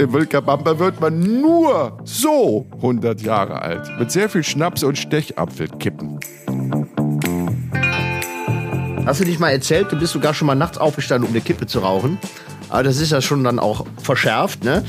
[0.00, 3.90] in Wilkabamba wird man nur so 100 Jahre alt.
[3.98, 6.18] Mit sehr viel Schnaps und Stechapfelkippen.
[9.04, 11.66] Hast du nicht mal erzählt, du bist sogar schon mal nachts aufgestanden, um eine Kippe
[11.66, 12.18] zu rauchen?
[12.70, 14.82] Aber das ist ja schon dann auch verschärft, ne?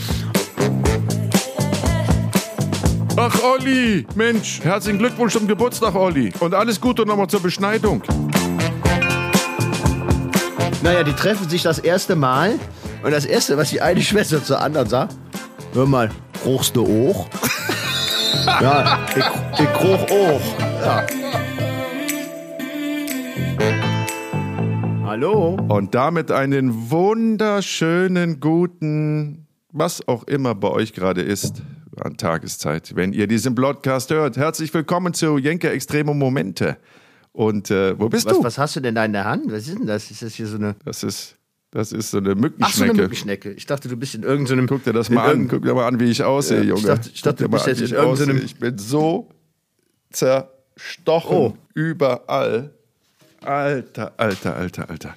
[3.17, 6.31] Ach, Olli, Mensch, herzlichen Glückwunsch zum Geburtstag, Olli.
[6.39, 8.01] Und alles Gute nochmal zur Beschneidung.
[10.83, 12.57] Naja, die treffen sich das erste Mal
[13.03, 15.15] und das erste, was die eine Schwester zur anderen sagt,
[15.73, 16.11] hör mal,
[16.45, 17.27] ruchst du auch?
[18.45, 20.41] ja, ich, ich ruch auch.
[20.81, 21.07] Ja.
[25.03, 25.57] Hallo?
[25.67, 31.63] Und damit einen wunderschönen guten, was auch immer bei euch gerade ist,
[31.99, 34.37] an Tageszeit, wenn ihr diesen Podcast hört.
[34.37, 36.77] Herzlich willkommen zu Jenke Extremo Momente.
[37.33, 38.43] Und äh, wo bist Was, du?
[38.43, 39.51] was hast du denn da in der Hand?
[39.51, 40.11] Was ist denn das?
[40.11, 40.75] Ist das hier so eine.
[40.85, 41.37] Das ist,
[41.71, 42.93] das ist so eine Ach, so eine Mückenschnecke.
[43.01, 43.51] Mückenschnecke.
[43.53, 44.67] Ich dachte, du bist in irgendeinem.
[44.67, 45.47] Guck dir das mal an.
[45.47, 46.81] Guck dir mal an, wie ich aussehe, Ja, ich Junge.
[46.87, 49.29] dachte- ich dachte, du bist jetzt in irgendeinem- Ich bin so
[50.11, 51.35] zerstochen.
[51.37, 51.53] Oh.
[51.73, 52.71] Überall.
[53.43, 55.15] Alter, alter, alter, alter.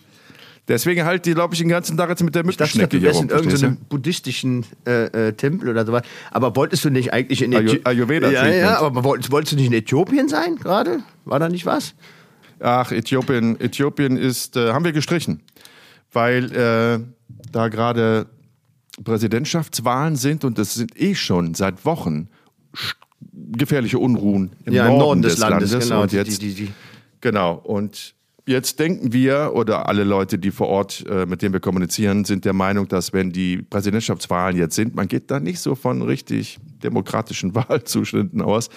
[0.67, 3.03] Deswegen halt die, glaube ich, den ganzen Tag jetzt mit der Ich dachte, Mückenschnecke du
[3.03, 3.25] hier rum.
[3.25, 6.05] in irgendeinem buddhistischen äh, äh, Tempel oder sowas.
[6.31, 7.84] Aber wolltest du nicht eigentlich in Ayu- Äthiopien.
[7.86, 11.01] Ayurveda Ja, ja, aber wolltest, wolltest du nicht in Äthiopien sein gerade?
[11.27, 11.95] War da nicht was?
[12.61, 15.42] Ach, Äthiopien, Äthiopien ist, äh, haben wir gestrichen,
[16.15, 17.01] weil äh,
[17.53, 18.27] da gerade
[19.03, 22.29] Präsidentschaftswahlen sind und es sind eh schon seit Wochen
[23.33, 26.03] gefährliche Unruhen im ja, Norden, im Norden des, Landes, genau.
[26.03, 26.73] Und jetzt, die, die, die.
[27.20, 27.55] genau.
[27.55, 28.15] Und
[28.47, 32.45] jetzt denken wir oder alle Leute, die vor Ort, äh, mit denen wir kommunizieren, sind
[32.45, 36.59] der Meinung, dass wenn die Präsidentschaftswahlen jetzt sind, man geht da nicht so von richtig
[36.83, 38.69] demokratischen Wahlzuständen aus,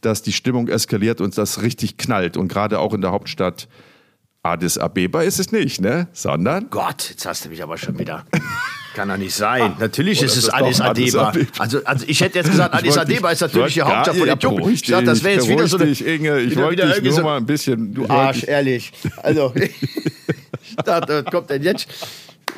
[0.00, 2.36] dass die Stimmung eskaliert und das richtig knallt.
[2.36, 3.68] Und gerade auch in der Hauptstadt
[4.44, 6.06] Addis Abeba ist es nicht, ne?
[6.12, 8.24] Sondern Gott, jetzt hast du mich aber schon wieder.
[8.94, 9.72] Kann doch nicht sein.
[9.80, 11.28] Natürlich Oder ist es Addis Abeba.
[11.30, 11.46] Abeba?
[11.58, 14.70] Also, also ich hätte jetzt gesagt, Addis Abeba ist natürlich die ich Hauptstadt von Äthiopien.
[14.70, 15.86] Ich dachte, das wäre jetzt wieder so eine.
[15.86, 16.40] dich, Inge.
[16.40, 17.94] Ich wollte wieder dich irgendwie nur so- mal ein bisschen.
[17.94, 18.92] Du ich Arsch, dich- ehrlich.
[19.22, 21.88] Also, ich dachte, was kommt denn jetzt?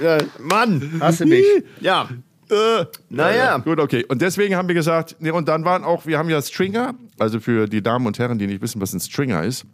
[0.02, 1.44] Ja, Mann, hast du mich.
[1.80, 2.08] Ja.
[2.50, 3.58] Äh, Naja.
[3.58, 4.04] Gut, okay.
[4.08, 7.41] Und deswegen haben wir gesagt, nee, und dann waren auch, wir haben ja Stringer, also
[7.41, 9.64] für die Damen und Herren, die nicht wissen, was ein Stringer ist,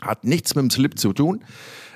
[0.00, 1.42] hat nichts mit dem Slip zu tun.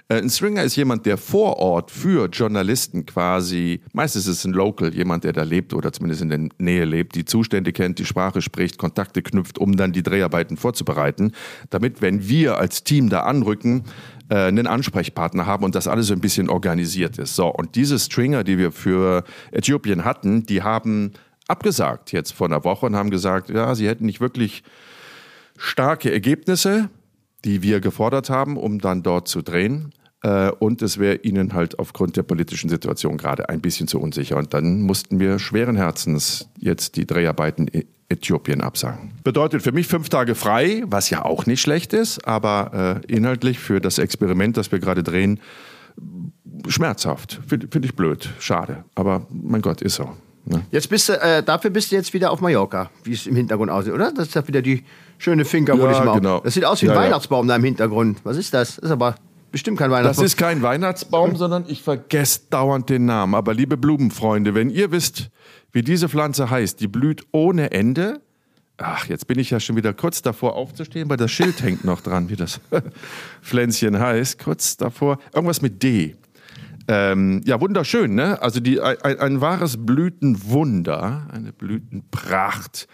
[0.09, 4.53] Äh, Ein Stringer ist jemand, der vor Ort für Journalisten quasi, meistens ist es ein
[4.53, 8.05] Local, jemand, der da lebt oder zumindest in der Nähe lebt, die Zustände kennt, die
[8.05, 11.33] Sprache spricht, Kontakte knüpft, um dann die Dreharbeiten vorzubereiten,
[11.71, 13.85] damit, wenn wir als Team da anrücken,
[14.29, 17.37] äh, einen Ansprechpartner haben und das alles so ein bisschen organisiert ist.
[17.37, 21.13] So, und diese Stringer, die wir für Äthiopien hatten, die haben
[21.47, 24.63] abgesagt jetzt vor einer Woche und haben gesagt, ja, sie hätten nicht wirklich
[25.57, 26.89] starke Ergebnisse,
[27.45, 29.93] die wir gefordert haben, um dann dort zu drehen.
[30.23, 34.37] Äh, Und es wäre ihnen halt aufgrund der politischen Situation gerade ein bisschen zu unsicher.
[34.37, 39.13] Und dann mussten wir schweren Herzens jetzt die Dreharbeiten in Äthiopien absagen.
[39.23, 43.61] Bedeutet für mich fünf Tage frei, was ja auch nicht schlecht ist, aber äh, inhaltlich
[43.61, 45.39] für das Experiment, das wir gerade drehen,
[46.67, 47.41] schmerzhaft.
[47.47, 48.85] Finde find ich blöd, schade.
[48.95, 50.11] Aber mein Gott, ist so.
[50.45, 50.63] Ne?
[50.71, 53.71] Jetzt bist du, äh, dafür bist du jetzt wieder auf Mallorca, wie es im Hintergrund
[53.71, 54.13] aussieht, oder?
[54.13, 54.83] Das ist ja wieder die
[55.21, 55.45] schöne
[55.79, 56.15] wo Ja, ich mal.
[56.15, 56.41] genau.
[56.41, 57.07] Das sieht aus wie ein Ja, ja.
[57.07, 58.19] Weihnachtsbaum da im Hintergrund.
[58.25, 58.77] Was ist das?
[58.77, 59.15] Das ist aber
[59.53, 60.27] bestimmt kein Das Weihnachtsbaum.
[60.27, 63.35] ist kein Weihnachtsbaum, sondern ich vergesse dauernd den Namen.
[63.35, 65.31] Aber liebe Blumenfreunde, wenn ihr wisst,
[65.73, 68.21] wie diese Pflanze heißt, die blüht ohne Ende.
[68.79, 72.01] Ach, jetzt bin ich ja schon wieder kurz davor aufzustehen, weil das Schild hängt noch
[72.01, 72.61] dran, wie das
[73.43, 74.43] Pflänzchen heißt.
[74.43, 75.19] Kurz davor.
[75.35, 76.17] Irgendwas mit D.
[76.89, 78.41] Ähm, ja, wunderschön, ne?
[78.43, 82.89] Also die, ein- ein wahres Blütenwunder, eine Blütenpracht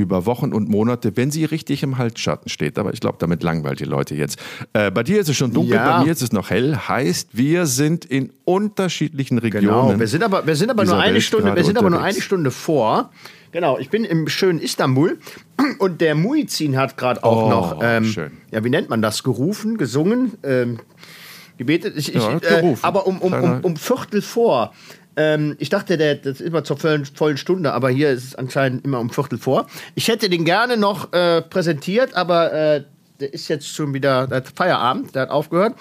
[0.00, 2.78] über Wochen und Monate, wenn sie richtig im Halsschatten steht.
[2.78, 4.38] Aber ich glaube, damit langweilt die Leute jetzt.
[4.72, 5.98] Äh, bei dir ist es schon dunkel, Ja.
[5.98, 6.76] bei mir ist es noch hell.
[6.76, 9.88] Heißt, wir sind in unterschiedlichen Regionen.
[9.88, 12.02] Genau, wir sind aber, wir sind aber nur eine Welt Stunde, wir sind aber nur
[12.02, 13.10] eine Stunde vor.
[13.50, 15.18] Genau, ich bin im schönen Istanbul
[15.78, 18.32] und der Muizin hat gerade auch Oh, noch, ähm, schön.
[18.50, 20.80] ja, wie nennt man das, gerufen, gesungen, ähm,
[21.56, 21.94] gebetet.
[21.96, 24.72] Ich, ich, Ja, äh, aber um, um, um, um Viertel vor.
[25.18, 28.34] Ähm, ich dachte, der, das ist immer zur vollen, vollen Stunde, aber hier ist es
[28.36, 29.66] anscheinend immer um Viertel vor.
[29.96, 32.84] Ich hätte den gerne noch äh, präsentiert, aber äh,
[33.18, 35.74] der ist jetzt schon wieder der hat Feierabend, der hat aufgehört.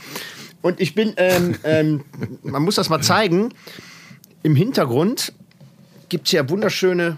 [0.63, 2.03] Und ich bin, ähm, ähm,
[2.41, 3.53] man muss das mal zeigen,
[4.41, 5.33] im Hintergrund
[6.09, 7.17] gibt es ja wunderschöne.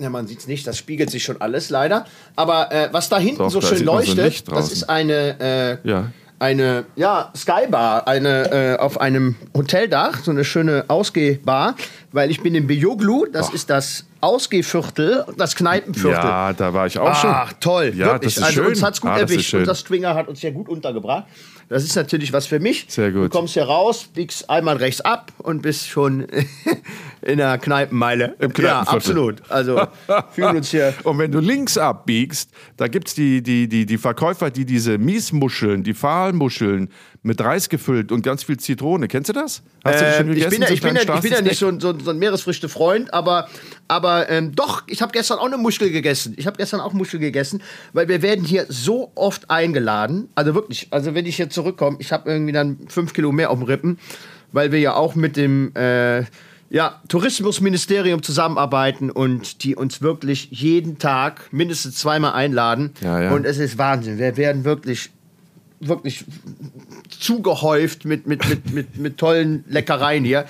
[0.00, 2.04] Ja, man sieht es nicht, das spiegelt sich schon alles leider.
[2.34, 5.38] Aber äh, was da hinten Doch, so da schön so leuchtet, Licht das ist eine,
[5.84, 6.10] äh, Ja.
[6.42, 11.76] Eine ja, Skybar, eine äh, auf einem Hoteldach, so eine schöne Ausgehbar,
[12.12, 16.12] weil ich bin in Bioglu, das ist das Ausgehviertel, das Kneipenviertel.
[16.12, 17.30] Ja, da war ich auch schon.
[17.30, 17.92] Ach, toll.
[17.96, 18.34] Ja, wirklich.
[18.34, 18.66] das ist also schön.
[18.66, 19.60] uns hat's gut Ah, das erwischt schön.
[19.60, 21.24] und das Stringer hat uns ja gut untergebracht.
[21.68, 22.84] Das ist natürlich was für mich.
[22.88, 23.24] Sehr gut.
[23.24, 26.26] Du kommst hier raus, biegst einmal rechts ab und bist schon
[27.22, 28.34] in der Kneipenmeile.
[28.38, 28.94] Im ja, Kneipenviertel.
[28.96, 29.42] absolut.
[29.48, 29.80] Also
[30.32, 30.92] fühlen uns hier.
[31.04, 34.98] Und wenn du links abbiegst, da gibt es die, die, die, die Verkäufer, die diese
[34.98, 36.90] Miesmuscheln, die Pfahlmuscheln
[37.24, 39.08] mit Reis gefüllt und ganz viel Zitrone.
[39.08, 39.62] Kennst du das?
[39.84, 40.50] Hast du das schon Ähm, ich, gegessen?
[40.50, 43.48] bin ja, ich, bin ja, ich bin ja nicht so, so, so ein Meeresfrüchte-Freund, aber,
[43.88, 46.34] aber ähm, doch, ich habe gestern auch eine Muschel gegessen.
[46.36, 47.62] Ich habe gestern auch Muschel gegessen,
[47.92, 50.28] weil wir werden hier so oft eingeladen.
[50.34, 53.58] Also wirklich, also wenn ich hier zurückkomme, ich habe irgendwie dann fünf Kilo mehr auf
[53.58, 53.98] dem Rippen,
[54.52, 56.24] weil wir ja auch mit dem äh,
[56.70, 62.92] ja, Tourismusministerium zusammenarbeiten und die uns wirklich jeden Tag mindestens zweimal einladen.
[63.02, 63.32] Ja, ja.
[63.32, 64.18] Und es ist Wahnsinn.
[64.18, 65.10] Wir werden wirklich
[65.82, 66.24] wirklich
[67.08, 70.46] zugehäuft mit, mit, mit, mit, mit tollen Leckereien hier.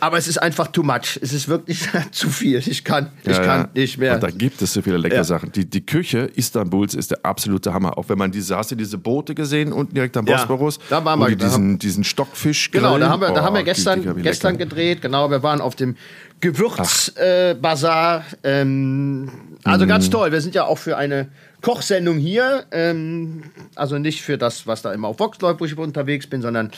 [0.00, 1.18] Aber es ist einfach too much.
[1.22, 2.58] Es ist wirklich zu viel.
[2.58, 3.80] Ich kann, ich Ja, kann ja.
[3.80, 4.14] nicht mehr.
[4.14, 5.24] Und da gibt es so viele leckere Ja.
[5.24, 5.52] Sachen.
[5.52, 7.96] Die, die Küche Istanbuls ist der absolute Hammer.
[7.96, 10.78] Auch wenn man diese, hast du diese Boote gesehen unten direkt am Bosporus?
[10.90, 11.28] da waren wir.
[11.28, 14.58] die Da diesen, diesen Stockfisch Genau, da haben wir, da haben wir Oh, gestern, gestern
[14.58, 15.00] gedreht.
[15.02, 15.96] Genau, wir waren auf dem
[16.40, 18.24] Gewürzbazar.
[18.42, 19.30] Äh, ähm,
[19.64, 19.88] also Mhm.
[19.88, 20.32] ganz toll.
[20.32, 21.28] Wir sind ja auch für eine
[21.62, 22.64] Kochsendung hier.
[22.70, 23.44] Ähm,
[23.74, 26.70] also nicht für das, was da immer auf Vox läuft, wo ich unterwegs bin, sondern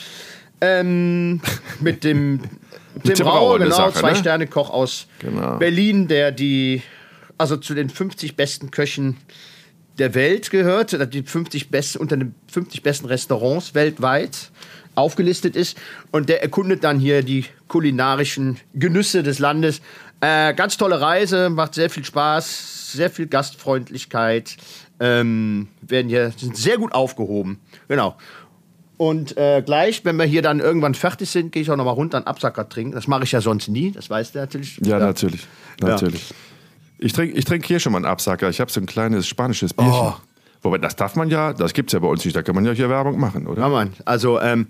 [0.61, 1.41] ähm,
[1.79, 2.39] mit dem
[3.03, 4.15] Tim, Tim Rau, genau, Sache, zwei ne?
[4.17, 5.57] Sterne Koch aus Genau.
[5.57, 6.81] Berlin, der die
[7.37, 9.17] also zu den 50 besten Köchen
[9.97, 14.51] der Welt gehört, die 50 besten, unter den 50 besten Restaurants weltweit
[14.95, 15.77] aufgelistet ist.
[16.11, 19.81] Und der erkundet dann hier die kulinarischen Genüsse des Landes.
[20.21, 24.57] Äh, ganz tolle Reise, macht sehr viel Spaß, sehr viel Gastfreundlichkeit.
[24.99, 27.59] Ähm, werden hier sind sehr gut aufgehoben.
[27.87, 28.17] Genau.
[28.99, 31.91] Und äh, gleich, wenn wir hier dann irgendwann fertig sind, gehe ich auch noch mal
[31.91, 32.91] runter einen Absacker trinken.
[32.91, 34.77] Das mache ich ja sonst nie, das weißt du natürlich.
[34.83, 35.47] Ja, natürlich.
[35.79, 36.33] natürlich.
[36.97, 38.49] Ich trinke ich trink hier schon mal einen Absacker.
[38.49, 39.93] Ich habe so ein kleines spanisches Bierchen.
[39.93, 40.15] Oh.
[40.63, 42.35] Wobei, das darf man ja, das gibt es ja bei uns nicht.
[42.35, 43.61] Da kann man ja hier Werbung machen, oder?
[43.61, 43.93] Ja, Mann.
[44.03, 44.67] Also, ähm,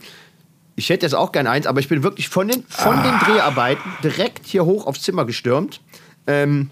[0.75, 3.91] ich hätte jetzt auch gern eins, aber ich bin wirklich von den, von den Dreharbeiten
[4.03, 5.81] direkt hier hoch aufs Zimmer gestürmt.
[6.27, 6.69] Ähm,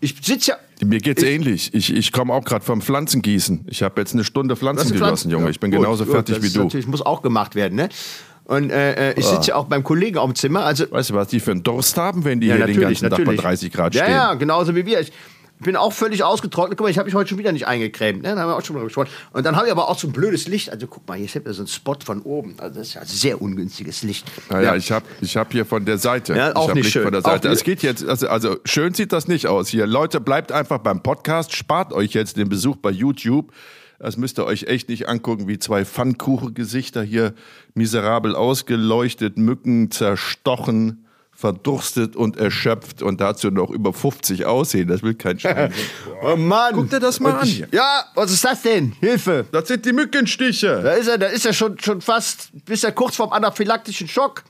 [0.00, 0.56] ich sitze ja.
[0.84, 1.74] Mir geht's Ich- ähnlich.
[1.74, 3.66] Ich, ich komme auch gerade vom Pflanzengießen.
[3.68, 5.44] Ich habe jetzt eine Stunde Pflanzen gegossen, Junge.
[5.46, 6.64] Ja, Ich bin gut, genauso gut, fertig das wie du.
[6.64, 7.88] Natürlich muss auch gemacht werden, ne?
[8.44, 10.64] Und äh, äh, ich sitze ja auch beim Kollegen auf dem Zimmer.
[10.64, 13.10] Also, Weißt du, was die für einen Durst haben, wenn die ja, hier den ganzen
[13.10, 14.14] Tag bei 30 Grad ja, stehen?
[14.14, 15.00] Ja, genauso wie wir.
[15.00, 15.12] Ich
[15.60, 16.78] bin auch völlig ausgetrocknet.
[16.78, 18.22] Guck mal, ich habe mich heute schon wieder nicht eingecremt.
[18.22, 18.34] Ne?
[18.34, 19.08] Da haben wir auch schon drüber gesprochen.
[19.32, 20.70] Und dann habe ich aber auch so ein blödes Licht.
[20.70, 22.54] Also guck mal, hier ist ja so ein Spot von oben.
[22.58, 24.26] Also das ist ja sehr ungünstiges Licht.
[24.50, 26.34] Naja, ich habe ich hab hier von der Seite.
[26.34, 27.02] Ja, auch ich nicht Licht schön.
[27.04, 27.48] von der Auch Seite.
[27.48, 29.86] nicht- Es geht jetzt, also, also schön sieht das nicht aus hier.
[29.86, 33.52] Leute, bleibt einfach beim Podcast, spart euch jetzt den Besuch bei YouTube.
[33.98, 37.34] Das müsst ihr euch echt nicht angucken, wie zwei Pfannkuchengesichter hier
[37.74, 41.04] miserabel ausgeleuchtet, Mücken zerstochen,
[41.40, 44.88] verdurstet und erschöpft und dazu noch über 50 aussehen.
[44.88, 45.72] Das will kein Schwein.
[46.20, 46.74] Oh Mann.
[46.74, 47.68] Guck dir das mal Und an ich- hier.
[47.70, 48.90] Ja, was ist das denn?
[48.98, 49.46] Hilfe.
[49.52, 50.80] das sind die Mückenstiche.
[50.82, 54.42] Da ist er, da ist er schon, schon fast, bist ja kurz vorm anaphylaktischen Schock.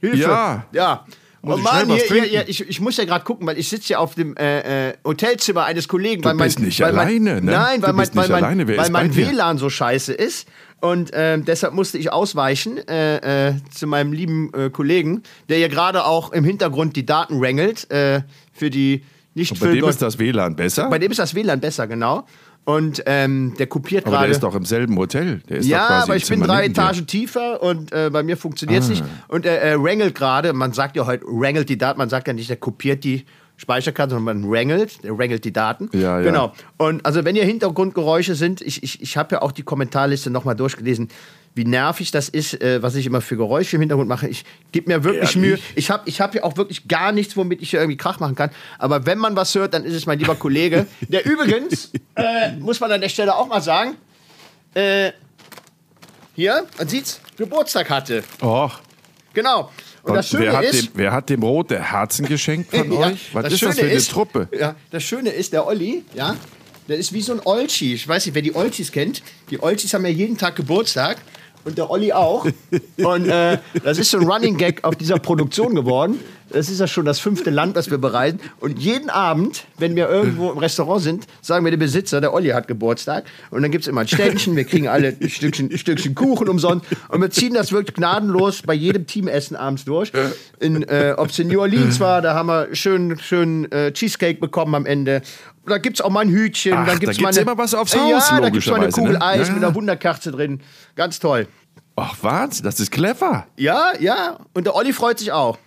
[0.00, 0.16] Hilfe.
[0.18, 0.64] Ja.
[0.72, 1.06] Ja.
[1.42, 3.68] Muss oh ich Mann, hier, hier, hier, ich, ich muss ja gerade gucken, weil ich
[3.68, 6.20] sitze ja auf dem äh, äh, Hotelzimmer eines Kollegen.
[6.20, 7.52] Du weil mein, bist nicht weil mein, alleine, ne?
[7.52, 8.68] Nein, weil mein, weil mein, alleine.
[8.68, 9.16] Wer weil mein?
[9.16, 10.46] WLAN so scheiße ist.
[10.80, 15.68] Und ähm, deshalb musste ich ausweichen äh, äh, zu meinem lieben äh, Kollegen, der ja
[15.68, 18.22] gerade auch im Hintergrund die Daten wrangelt äh,
[18.52, 19.02] für die
[19.34, 20.90] nicht Bei dem ist das WLAN besser.
[20.90, 22.26] bei dem ist das WLAN besser, genau.
[22.76, 24.32] Und ähm, der kopiert aber der gerade.
[24.32, 25.42] ist doch im selben Hotel.
[25.48, 26.66] Ja, aber ich bin drei.
[26.66, 28.92] Etagen tiefer und äh, bei mir funktioniert es Ah.
[28.92, 29.04] nicht.
[29.28, 32.32] Und er äh, wrangelt gerade, man sagt ja heute, wrangelt die Daten, man sagt ja
[32.32, 33.24] nicht, der kopiert die
[33.56, 35.90] Speicherkarte, sondern man wrangelt, der wrangelt die Daten.
[35.92, 36.24] Ja, ja.
[36.24, 36.52] Genau.
[36.78, 40.56] Und also wenn hier Hintergrundgeräusche sind, ich, ich, ich habe ja auch die Kommentarliste nochmal
[40.56, 41.08] durchgelesen,
[41.54, 44.28] wie nervig das ist, äh, was ich immer für Geräusche im Hintergrund mache.
[44.28, 45.36] Ich gebe mir wirklich Ehrlich?
[45.36, 45.58] Mühe.
[45.74, 48.36] Ich habe ich hab ja auch wirklich gar nichts, womit ich hier irgendwie Krach machen
[48.36, 48.50] kann.
[48.78, 52.78] Aber wenn man was hört, dann ist es mein lieber Kollege, der übrigens, äh, muss
[52.80, 53.96] man an der Stelle auch mal sagen,
[54.74, 55.10] äh,
[56.34, 58.22] hier, man sieht's, Geburtstag hatte.
[58.42, 58.80] Och.
[59.34, 59.70] Genau.
[60.02, 62.92] Und, Und das Schöne wer, hat ist, dem, wer hat dem Rote Herzen geschenkt von
[62.92, 63.34] Ja, euch?
[63.34, 64.48] Was ist das für Schöne eine Truppe?
[64.58, 66.36] Ja, das Schöne ist, der Olli, ja,
[66.88, 67.94] der ist wie so ein Olchi.
[67.94, 69.22] Ich weiß nicht, wer die Olchis kennt.
[69.50, 71.18] Die Olchis haben ja jeden Tag Geburtstag.
[71.64, 72.46] Und der Olli auch.
[72.96, 76.18] Und äh, das ist so ein Running Gag auf dieser Produktion geworden.
[76.52, 78.40] Das ist ja schon das fünfte Land, das wir bereisen.
[78.58, 82.48] Und jeden Abend, wenn wir irgendwo im Restaurant sind, sagen wir dem Besitzer, der Olli
[82.48, 83.24] hat Geburtstag.
[83.50, 86.48] Und dann gibt es immer ein Ständchen, wir kriegen alle ein Stückchen, ein Stückchen Kuchen
[86.48, 86.86] umsonst.
[87.08, 90.10] Und wir ziehen das wirklich gnadenlos bei jedem Teamessen abends durch.
[90.58, 94.40] In, äh, Ob es in New Orleans war, da haben wir schön, schön äh, Cheesecake
[94.40, 95.22] bekommen am Ende.
[95.70, 96.72] Da gibt es auch mal ein Hütchen.
[96.74, 98.66] Ach, dann da gibt's gibt's mal eine, immer was aufs Ja, Haus, da gibt es
[98.66, 99.22] mal eine logischerweise, Kugel ne?
[99.22, 99.54] Eis Ja.
[99.54, 100.60] mit einer Wunderkerze drin.
[100.96, 101.46] Ganz toll.
[101.96, 103.46] Ach, Wahnsinn, das ist clever.
[103.56, 104.38] Ja, ja.
[104.54, 105.58] Und der Olli freut sich auch.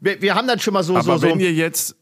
[0.00, 0.94] Wir, wir haben dann schon mal so.
[0.94, 1.96] Aber so, so wenn ihr jetzt,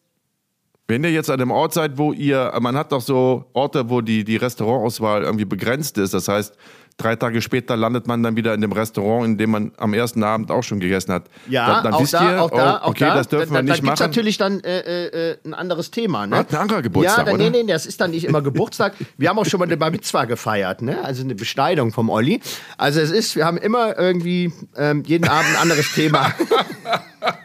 [0.89, 4.01] wenn ihr jetzt an einem Ort seid, wo ihr, man hat doch so Orte, wo
[4.01, 6.15] die, die Restaurantauswahl irgendwie begrenzt ist.
[6.15, 6.55] Das heißt,
[6.99, 10.23] drei Tage später landet man dann wieder in dem Restaurant, in dem man am ersten
[10.25, 11.25] Abend auch schon gegessen hat.
[11.49, 13.59] Ja, dann, dann auch da, ihr, auch da, oh, auch okay, da, das dürfen da,
[13.61, 14.11] wir nicht da gibt's machen.
[14.11, 16.27] natürlich dann äh, äh, ein anderes Thema.
[16.27, 16.37] Ne?
[16.37, 17.51] Hat ein anderer Geburtstag, ja, dann, oder?
[17.51, 18.95] nee, nee, das ist dann nicht immer Geburtstag.
[19.17, 21.03] Wir haben auch schon mal eine Bar Mitzwa gefeiert, ne?
[21.03, 22.41] also eine Beschneidung vom Olli.
[22.77, 26.35] Also es ist, wir haben immer irgendwie ähm, jeden Abend ein anderes Thema.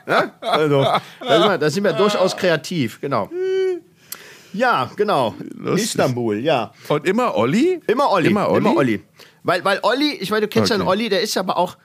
[0.07, 0.31] ja?
[0.41, 0.99] Also, da
[1.39, 3.29] sind, wir, da sind wir durchaus kreativ, genau.
[4.53, 5.33] Ja, genau.
[5.55, 5.85] Lustig.
[5.85, 6.71] Istanbul, ja.
[6.87, 7.81] Und immer Olli?
[7.87, 8.27] Immer Olli.
[8.27, 8.57] Immer Olli?
[8.59, 9.03] Immer Olli.
[9.43, 11.77] Weil, weil Olli, ich meine, du kennst ja den Olli, der ist ja aber auch.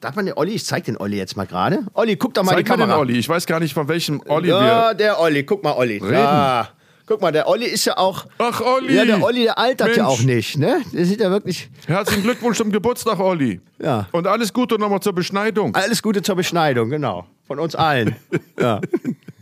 [0.00, 0.52] Darf man den Olli?
[0.52, 1.80] Ich zeig den Olli jetzt mal gerade.
[1.92, 2.98] Olli, guck doch mal Zeig die mal den Kamera.
[3.00, 3.18] Olli.
[3.18, 4.94] Ich weiß gar nicht, von welchem Olli Ja, wir.
[4.94, 5.42] der Olli.
[5.44, 5.98] Guck mal, Olli.
[5.98, 6.14] Reden.
[6.14, 6.70] Ja.
[7.06, 8.24] Guck mal, der Olli ist ja auch.
[8.38, 8.94] Ach, Olli.
[8.94, 10.20] Ja, der Olli, der altert ja Mensch.
[10.20, 10.80] auch nicht, ne?
[10.92, 11.68] Der sieht ja wirklich.
[11.86, 13.60] Herzlichen Glückwunsch zum Geburtstag, Olli.
[13.78, 14.06] Ja.
[14.12, 15.74] Und alles Gute nochmal zur Beschneidung.
[15.74, 17.26] Alles Gute zur Beschneidung, genau.
[17.50, 18.14] Von uns allen.
[18.60, 18.80] ja.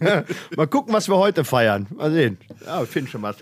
[0.56, 1.86] Mal gucken, was wir heute feiern.
[1.94, 2.38] Mal sehen.
[2.64, 3.36] Ja, wir finden schon was.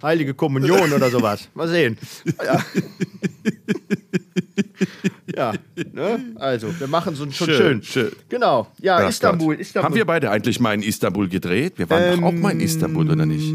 [0.00, 1.48] Heilige Kommunion oder sowas.
[1.54, 1.98] Mal sehen.
[2.38, 2.64] Ja.
[5.34, 5.52] ja,
[5.92, 6.24] ne?
[6.36, 7.56] Also, wir machen uns schon schön.
[7.56, 8.12] Schön, schön.
[8.28, 8.68] Genau.
[8.78, 9.60] Ja, Ach Istanbul, Gott.
[9.60, 9.86] Istanbul.
[9.86, 11.72] Haben wir beide eigentlich mal in Istanbul gedreht?
[11.76, 13.52] Wir waren doch auch mal in Istanbul, oder nicht?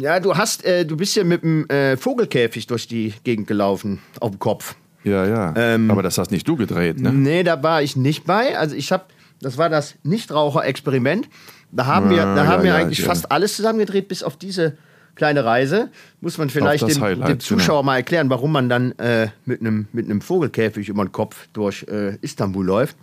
[0.00, 3.98] ja, du hast, äh, du bist ja mit dem äh, Vogelkäfig durch die Gegend gelaufen,
[4.20, 4.76] auf dem Kopf.
[5.04, 5.54] Ja, ja.
[5.56, 7.12] Ähm, Aber das hast nicht du gedreht, ne?
[7.12, 8.58] Nee, da war ich nicht bei.
[8.58, 9.04] Also ich habe,
[9.40, 11.28] das war das Nichtraucher-Experiment.
[11.70, 13.06] Da haben wir, da Ah, haben ja, wir ja, eigentlich ja.
[13.06, 14.76] fast alles zusammengedreht, bis auf diese
[15.14, 15.90] kleine Reise.
[16.20, 17.82] Muss man vielleicht dem, dem Zuschauer genau.
[17.82, 21.84] mal erklären, warum man dann äh, mit einem mit einem Vogelkäfig über den Kopf durch
[21.88, 22.96] äh, Istanbul läuft.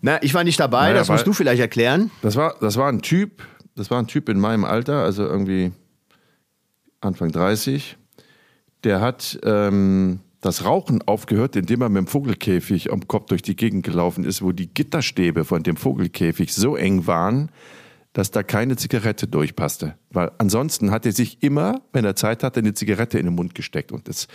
[0.00, 2.10] Na, ich war nicht dabei, Naja, das musst du vielleicht erklären.
[2.22, 3.42] Das war, das war ein Typ,
[3.76, 5.72] das war ein Typ in meinem Alter, also irgendwie
[7.02, 7.98] Anfang 30.
[8.84, 13.56] Der hat ähm, das Rauchen aufgehört, indem er mit dem Vogelkäfig am Kopf durch die
[13.56, 17.50] Gegend gelaufen ist, wo die Gitterstäbe von dem Vogelkäfig so eng waren,
[18.12, 19.96] dass da keine Zigarette durchpasste.
[20.10, 23.54] Weil ansonsten hat er sich immer, wenn er Zeit hatte, eine Zigarette in den Mund
[23.54, 23.92] gesteckt.
[23.92, 24.26] Und das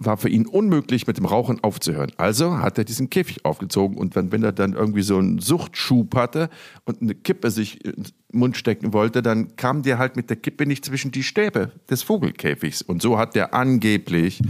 [0.00, 2.10] war für ihn unmöglich, mit dem Rauchen aufzuhören.
[2.16, 6.16] Also hat er diesen Käfig aufgezogen und wenn, wenn er dann irgendwie so einen Suchtschub
[6.16, 6.48] hatte
[6.86, 10.38] und eine Kippe sich in den Mund stecken wollte, dann kam der halt mit der
[10.38, 12.80] Kippe nicht zwischen die Stäbe des Vogelkäfigs.
[12.80, 14.40] Und so hat der angeblich,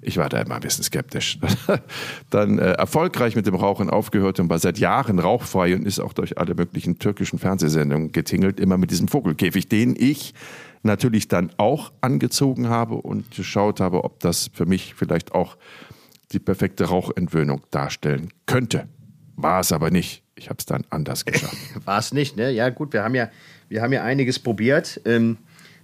[0.00, 1.40] ich war da immer ein bisschen skeptisch,
[2.30, 6.12] dann äh, erfolgreich mit dem Rauchen aufgehört und war seit Jahren rauchfrei und ist auch
[6.12, 10.34] durch alle möglichen türkischen Fernsehsendungen getingelt, immer mit diesem Vogelkäfig, den ich
[10.82, 15.56] natürlich dann auch angezogen habe und geschaut habe, ob das für mich vielleicht auch
[16.32, 18.88] die perfekte Rauchentwöhnung darstellen könnte.
[19.36, 20.22] War es aber nicht.
[20.36, 21.56] Ich habe es dann anders geschafft.
[21.84, 22.50] War es nicht, ne?
[22.50, 23.30] Ja, gut, wir haben ja,
[23.68, 25.00] wir haben ja einiges probiert.
[25.04, 25.38] Ähm,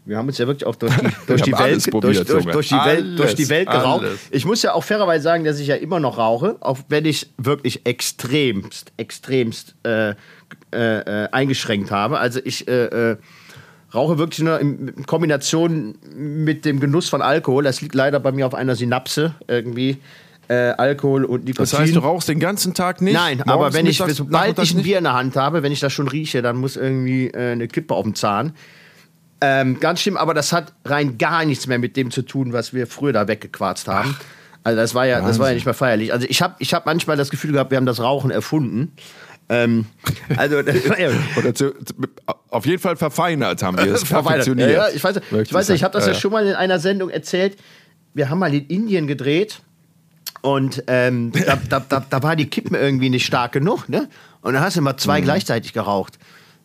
[0.06, 2.44] wir haben uns ja wirklich auch durch die, durch die alles Welt, probiert, durch, durch,
[2.46, 4.04] durch, die Welt, durch die Alles, Welt geraucht.
[4.04, 4.20] alles.
[4.30, 7.32] Ich muss ja auch fairerweise sagen, dass ich ja immer noch rauche, auch wenn ich
[7.38, 10.14] wirklich extremst, extremst äh, äh,
[10.72, 12.18] äh, eingeschränkt habe.
[12.18, 13.16] Also ich äh, äh,
[13.96, 17.64] rauche wirklich nur in, in Kombination mit dem Genuss von Alkohol.
[17.64, 19.98] Das liegt leider bei mir auf einer Synapse irgendwie.
[20.48, 21.64] Äh, Alkohol und Nikotin.
[21.64, 23.14] Das heißt, du rauchst den ganzen Tag nicht?
[23.14, 24.82] Nein, Morgens, aber wenn ich, mittags, sobald nachmittags ich ein?
[24.84, 27.66] Bier in der Hand habe, wenn ich das schon rieche, dann muss irgendwie äh, eine
[27.66, 28.52] Kippe auf dem Zahn.
[29.40, 32.72] Ähm, ganz schlimm, aber das hat rein gar nichts mehr mit dem zu tun, was
[32.72, 34.16] wir früher da weggequarzt haben.
[34.62, 36.12] also das war ja, das war ja nicht mehr feierlich.
[36.12, 38.92] Also ich habe ich hab manchmal das Gefühl gehabt, wir haben das Rauchen erfunden.
[39.48, 39.86] Ähm,
[40.36, 41.94] also ja, zu, zu,
[42.50, 44.04] auf jeden Fall verfeinert haben wir es.
[44.08, 44.70] perfektioniert.
[44.70, 46.20] Ja, ja, ich weiß, ich, weiß nicht, ich habe das ja, sagen.
[46.20, 47.56] schon mal in einer Sendung erzählt.
[48.14, 49.60] Wir haben mal in Indien gedreht
[50.40, 54.08] und ähm, da, da, da, da war die Kippen irgendwie nicht stark genug, ne?
[54.40, 56.18] Und dann hast du mal zwei gleichzeitig geraucht.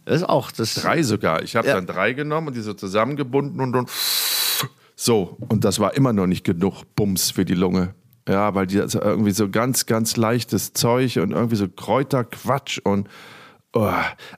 [0.05, 0.77] Das ist auch das.
[0.77, 0.81] Mhm.
[0.81, 1.43] Drei sogar.
[1.43, 1.75] Ich habe Ja.
[1.75, 3.85] dann drei genommen und die so zusammengebunden und dann
[4.95, 5.37] so.
[5.49, 7.93] Und das war immer noch nicht genug Bums für die Lunge.
[8.27, 13.07] Ja, weil die irgendwie so ganz, ganz leichtes Zeug und irgendwie so Kräuterquatsch und.
[13.73, 13.89] Oh.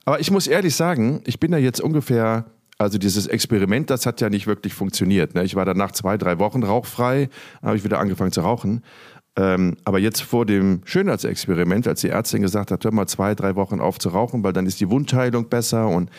[0.04, 2.46] Aber ich muss ehrlich sagen, ich bin da jetzt ungefähr.
[2.76, 5.36] Also dieses Experiment, das hat ja nicht wirklich funktioniert.
[5.36, 5.44] Ne?
[5.44, 7.28] Ich war danach zwei, drei Wochen rauchfrei,
[7.62, 8.82] habe ich wieder angefangen zu rauchen.
[9.36, 13.56] Ähm, aber jetzt vor dem Schönheitsexperiment, als die Ärztin gesagt hat, hör mal zwei, drei
[13.56, 16.10] Wochen auf zu rauchen, weil dann ist die Wundheilung besser und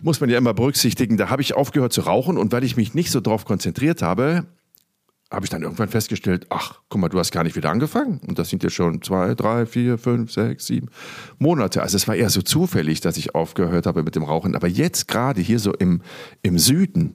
[0.00, 2.94] muss man ja immer berücksichtigen, da habe ich aufgehört zu rauchen und weil ich mich
[2.94, 4.46] nicht so drauf konzentriert habe,
[5.30, 8.20] habe ich dann irgendwann festgestellt, ach, guck mal, du hast gar nicht wieder angefangen.
[8.26, 10.88] Und das sind ja schon zwei, drei, vier, fünf, sechs, sieben
[11.38, 11.82] Monate.
[11.82, 14.56] Also es war eher so zufällig, dass ich aufgehört habe mit dem Rauchen.
[14.56, 16.00] Aber jetzt gerade hier so im,
[16.40, 17.14] im Süden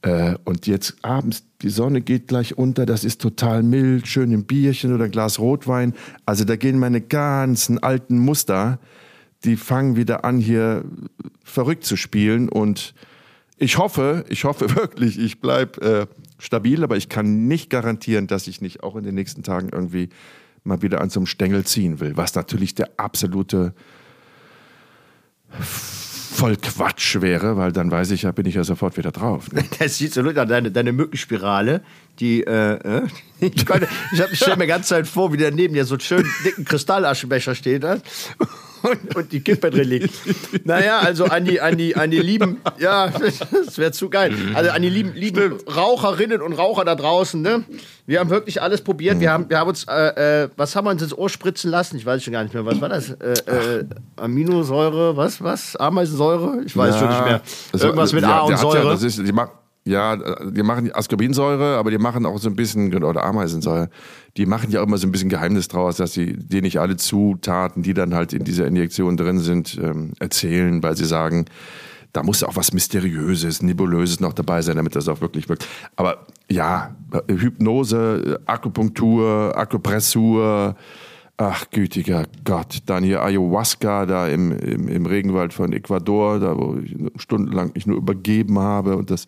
[0.00, 4.44] äh, und jetzt abends, die Sonne geht gleich unter, das ist total mild, schön ein
[4.44, 5.94] Bierchen oder ein Glas Rotwein.
[6.24, 8.78] Also da gehen meine ganzen alten Muster,
[9.44, 10.84] die fangen wieder an, hier
[11.44, 12.94] verrückt zu spielen und
[13.58, 16.06] ich hoffe, ich hoffe wirklich, ich bleibe äh,
[16.42, 20.08] stabil, aber ich kann nicht garantieren, dass ich nicht auch in den nächsten Tagen irgendwie
[20.64, 23.74] mal wieder an so einem Stängel ziehen will, was natürlich der absolute
[25.60, 29.52] voll Quatsch wäre, weil dann weiß ich ja, bin ich ja sofort wieder drauf.
[29.52, 29.64] Ne?
[29.78, 31.82] Das sieht so an, deine, deine Mückenspirale,
[32.18, 33.06] die, äh, äh,
[33.40, 36.30] ich, ich, ich stelle mir ganz Zeit vor, wie der neben dir so einen schönen
[36.44, 38.02] dicken Kristallaschenbecher steht hat
[38.82, 40.66] und, und die Kippe drin liegt.
[40.66, 44.32] Naja, also an die, an die, an die lieben, ja, das wäre zu geil.
[44.54, 47.64] Also an die lieben, lieben Raucherinnen und Raucher da draußen, ne?
[48.04, 49.20] Wir haben wirklich alles probiert.
[49.20, 51.96] Wir haben, wir haben uns, äh, äh, was haben wir uns ins Ohr spritzen lassen?
[51.96, 52.66] Ich weiß schon gar nicht mehr.
[52.66, 53.10] Was war das?
[53.10, 53.84] Äh, äh,
[54.16, 55.76] Aminosäure, was, was?
[55.76, 56.62] Ameisensäure?
[56.66, 57.40] Ich weiß schon nicht mehr.
[57.72, 58.78] Also, Irgendwas mit ja, A und Säure.
[58.78, 59.32] Ja, das ist, die
[59.84, 63.88] ja, die machen Ascorbinsäure, aber die machen auch so ein bisschen, oder Ameisensäure,
[64.36, 66.96] die machen ja auch immer so ein bisschen Geheimnis draus, dass sie dir nicht alle
[66.96, 71.46] Zutaten, die dann halt in dieser Injektion drin sind, ähm, erzählen, weil sie sagen,
[72.12, 75.66] da muss auch was Mysteriöses, Nebulöses noch dabei sein, damit das auch wirklich wirkt.
[75.96, 76.94] Aber ja,
[77.26, 80.76] Hypnose, Akupunktur, Akupressur,
[81.38, 86.76] ach gütiger Gott, dann hier Ayahuasca da im, im, im Regenwald von Ecuador, da wo
[86.76, 89.26] ich stundenlang mich nur übergeben habe und das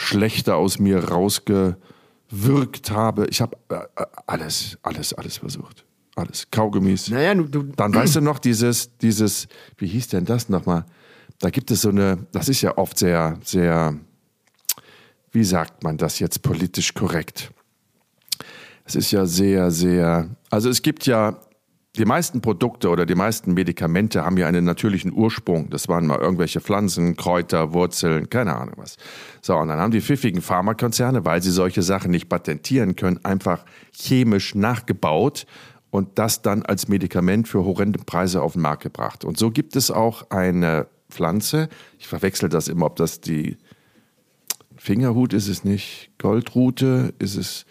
[0.00, 3.26] Schlechte aus mir rausgewirkt habe.
[3.26, 5.84] Ich habe äh, alles, alles, alles versucht.
[6.16, 6.50] Alles.
[6.50, 7.10] Kaugummis.
[7.10, 10.86] Naja, du, du, Dann weißt du noch dieses, dieses, wie hieß denn das nochmal?
[11.38, 13.94] Da gibt es so eine, das ist ja oft sehr, sehr,
[15.32, 17.52] wie sagt man das jetzt politisch korrekt?
[18.84, 21.38] Es ist ja sehr, sehr, also es gibt ja,
[21.96, 25.70] die meisten Produkte oder die meisten Medikamente haben ja einen natürlichen Ursprung.
[25.70, 28.96] Das waren mal irgendwelche Pflanzen, Kräuter, Wurzeln, keine Ahnung was.
[29.42, 33.64] So, und dann haben die pfiffigen Pharmakonzerne, weil sie solche Sachen nicht patentieren können, einfach
[33.92, 35.46] chemisch nachgebaut
[35.90, 39.24] und das dann als Medikament für horrende Preise auf den Markt gebracht.
[39.24, 41.68] Und so gibt es auch eine Pflanze,
[41.98, 43.58] ich verwechsel das immer, ob das die
[44.76, 47.66] Fingerhut ist es nicht, Goldrute ist es,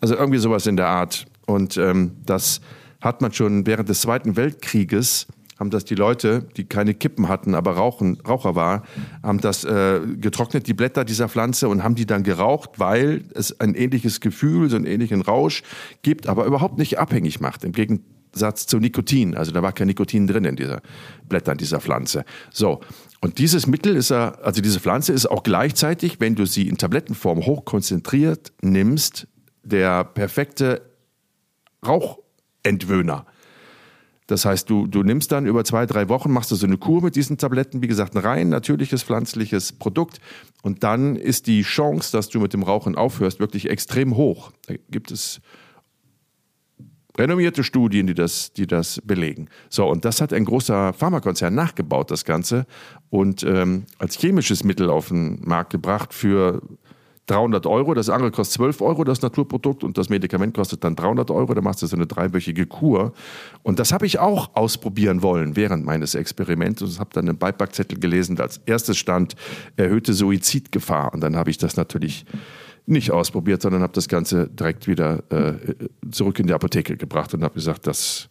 [0.00, 1.26] also irgendwie sowas in der Art.
[1.46, 2.60] Und ähm, das
[3.00, 5.26] hat man schon während des Zweiten Weltkrieges,
[5.60, 8.82] haben das die Leute, die keine Kippen hatten, aber Rauchen, Raucher war,
[9.22, 13.60] haben das äh, getrocknet, die Blätter dieser Pflanze, und haben die dann geraucht, weil es
[13.60, 15.62] ein ähnliches Gefühl, so einen ähnlichen Rausch
[16.02, 17.62] gibt, aber überhaupt nicht abhängig macht.
[17.64, 19.36] Im Gegensatz zu Nikotin.
[19.36, 20.80] Also da war kein Nikotin drin in dieser
[21.28, 22.24] Blättern dieser Pflanze.
[22.50, 22.80] So.
[23.20, 26.78] Und dieses Mittel ist ja, also diese Pflanze ist auch gleichzeitig, wenn du sie in
[26.78, 29.28] Tablettenform hochkonzentriert nimmst,
[29.62, 30.80] der perfekte
[32.66, 33.26] Rauchentwöhner.
[34.26, 37.02] Das heißt, du, du nimmst dann über zwei, drei Wochen, machst du so eine Kur
[37.02, 40.20] mit diesen Tabletten, wie gesagt, ein rein natürliches pflanzliches Produkt.
[40.62, 44.52] Und dann ist die Chance, dass du mit dem Rauchen aufhörst, wirklich extrem hoch.
[44.68, 45.40] Da gibt es
[47.18, 49.48] renommierte Studien, die das, die das belegen.
[49.68, 52.66] So, und das hat ein großer Pharmakonzern nachgebaut, das Ganze,
[53.10, 56.62] und ähm, als chemisches Mittel auf den Markt gebracht für
[57.26, 57.94] 300 Euro.
[57.94, 61.54] Das andere kostet 12 Euro, das Naturprodukt, und das Medikament kostet dann 300 Euro.
[61.54, 63.12] Da machst du so eine dreiwöchige Kur.
[63.62, 66.82] Und das habe ich auch ausprobieren wollen während meines Experiments.
[66.82, 69.36] Und habe dann einen Beipackzettel gelesen, als erstes stand
[69.76, 71.12] erhöhte Suizidgefahr.
[71.14, 72.24] Und dann habe ich das natürlich
[72.86, 75.54] nicht ausprobiert, sondern habe das Ganze direkt wieder äh,
[76.10, 78.29] zurück in die Apotheke gebracht und habe gesagt, das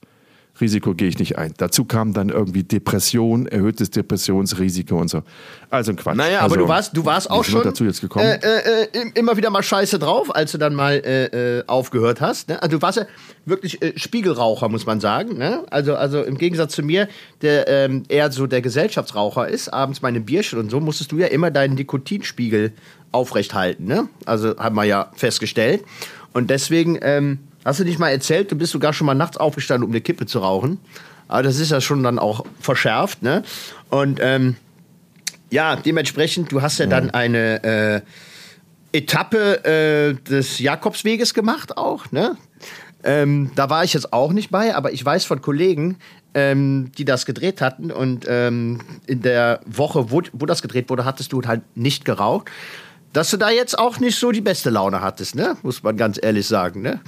[0.62, 1.54] Risiko gehe ich nicht ein.
[1.58, 5.24] Dazu kam dann irgendwie Depression, erhöhtes Depressionsrisiko und so.
[5.70, 6.18] Also ein Quatsch.
[6.18, 8.26] Naja, also, aber du warst, du warst auch schon dazu jetzt gekommen.
[8.26, 12.22] Äh, äh, äh, immer wieder mal scheiße drauf, als du dann mal äh, äh, aufgehört
[12.22, 12.50] hast.
[12.50, 12.62] Ne?
[12.62, 13.06] Also du warst ja
[13.46, 15.38] wirklich äh, Spiegelraucher, muss man sagen.
[15.38, 15.64] Ne?
[15.70, 17.08] Also, also im Gegensatz zu mir,
[17.42, 21.28] der ähm, eher so der Gesellschaftsraucher ist, abends meine Bierchen und so, musstest du ja
[21.28, 22.74] immer deinen Nikotinspiegel
[23.12, 23.86] aufrecht halten.
[23.86, 24.08] Ne?
[24.26, 25.84] Also haben wir ja festgestellt.
[26.34, 29.86] Und deswegen ähm, hast du nicht mal erzählt, du bist sogar schon mal nachts aufgestanden,
[29.86, 30.80] um eine Kippe zu rauchen.
[31.28, 33.22] Aber das ist ja schon dann auch verschärft.
[33.22, 33.44] Ne?
[33.90, 34.56] Und ähm,
[35.52, 38.02] ja, dementsprechend, du hast ja dann eine äh,
[38.92, 42.38] Etappe äh, des Jakobsweges gemacht auch, ne?
[43.02, 45.98] Ähm, da war ich jetzt auch nicht bei, aber ich weiß von Kollegen,
[46.34, 51.06] ähm, die das gedreht hatten und ähm, in der Woche, wo, wo das gedreht wurde,
[51.06, 52.50] hattest du halt nicht geraucht,
[53.14, 55.56] dass du da jetzt auch nicht so die beste Laune hattest, ne?
[55.64, 57.00] Muss man ganz ehrlich sagen, ne?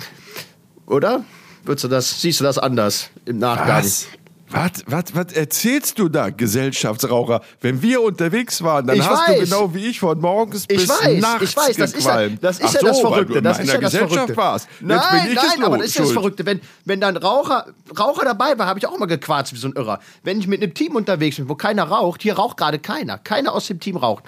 [0.91, 1.23] Oder?
[1.63, 3.77] Würdest du das, siehst du das anders im Nachgang?
[3.83, 4.07] Was?
[4.53, 7.39] Was, was, was erzählst du da, Gesellschaftsraucher?
[7.61, 9.37] Wenn wir unterwegs waren, dann Ich hast weiß.
[9.39, 12.11] du genau wie ich von morgens Ich bis weiß, nachts ich weiß, das ist ja
[12.17, 12.43] gequalmt.
[12.43, 13.37] das, ist Ach ja so, das Verrückte.
[13.37, 14.35] in Das ist ja das Gesellschaft Verrückte.
[14.37, 14.67] warst.
[14.81, 16.11] Nein, nein, es aber das ist ja das.
[16.11, 16.45] Verrückte.
[16.45, 19.73] Wenn, wenn dann Raucher, Raucher dabei war, habe ich auch mal gequarzt wie so ein
[19.73, 20.01] Irrer.
[20.23, 23.19] Wenn ich mit einem Team unterwegs bin, wo keiner raucht, hier raucht gerade keiner.
[23.19, 24.25] Keiner aus dem Team raucht.